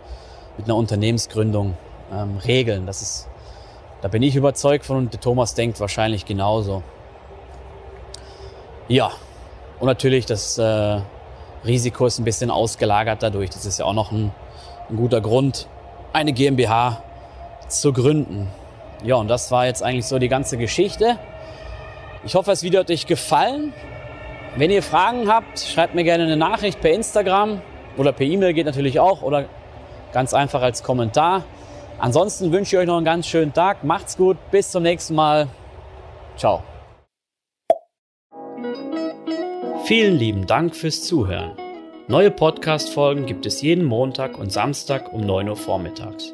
mit 0.57 0.65
einer 0.67 0.75
Unternehmensgründung 0.75 1.75
ähm, 2.11 2.37
regeln. 2.37 2.85
Das 2.85 3.01
ist, 3.01 3.27
da 4.01 4.07
bin 4.07 4.23
ich 4.23 4.35
überzeugt 4.35 4.85
von 4.85 4.97
und 4.97 5.13
der 5.13 5.19
Thomas 5.19 5.53
denkt 5.55 5.79
wahrscheinlich 5.79 6.25
genauso. 6.25 6.83
Ja, 8.87 9.11
und 9.79 9.87
natürlich 9.87 10.25
das, 10.25 10.57
äh, 10.57 11.01
Risiko 11.65 12.05
ist 12.05 12.19
ein 12.19 12.25
bisschen 12.25 12.51
ausgelagert 12.51 13.23
dadurch. 13.23 13.49
Das 13.49 13.65
ist 13.65 13.79
ja 13.79 13.85
auch 13.85 13.93
noch 13.93 14.11
ein, 14.11 14.31
ein 14.89 14.95
guter 14.97 15.21
Grund, 15.21 15.67
eine 16.11 16.33
GmbH 16.33 17.01
zu 17.69 17.93
gründen. 17.93 18.49
Ja, 19.03 19.15
und 19.15 19.27
das 19.27 19.51
war 19.51 19.65
jetzt 19.65 19.83
eigentlich 19.83 20.05
so 20.05 20.19
die 20.19 20.29
ganze 20.29 20.57
Geschichte. 20.57 21.17
Ich 22.25 22.35
hoffe, 22.35 22.51
das 22.51 22.63
Video 22.63 22.79
hat 22.79 22.89
euch 22.89 23.05
gefallen. 23.05 23.73
Wenn 24.55 24.71
ihr 24.71 24.83
Fragen 24.83 25.27
habt, 25.27 25.59
schreibt 25.59 25.95
mir 25.95 26.03
gerne 26.03 26.23
eine 26.23 26.37
Nachricht 26.37 26.79
per 26.79 26.91
Instagram 26.91 27.61
oder 27.97 28.11
per 28.11 28.25
E-Mail 28.25 28.53
geht 28.53 28.65
natürlich 28.65 28.99
auch 28.99 29.21
oder 29.21 29.45
ganz 30.13 30.33
einfach 30.33 30.61
als 30.61 30.83
Kommentar. 30.83 31.43
Ansonsten 31.99 32.51
wünsche 32.51 32.75
ich 32.75 32.81
euch 32.81 32.87
noch 32.87 32.97
einen 32.97 33.05
ganz 33.05 33.27
schönen 33.27 33.53
Tag. 33.53 33.83
Macht's 33.83 34.15
gut. 34.15 34.37
Bis 34.51 34.71
zum 34.71 34.83
nächsten 34.83 35.15
Mal. 35.15 35.47
Ciao. 36.37 36.63
Vielen 39.85 40.15
lieben 40.15 40.47
Dank 40.47 40.75
fürs 40.75 41.03
Zuhören. 41.03 41.57
Neue 42.07 42.31
Podcast-Folgen 42.31 43.25
gibt 43.25 43.45
es 43.45 43.61
jeden 43.61 43.85
Montag 43.85 44.37
und 44.37 44.51
Samstag 44.51 45.11
um 45.13 45.21
9 45.21 45.49
Uhr 45.49 45.55
vormittags. 45.55 46.33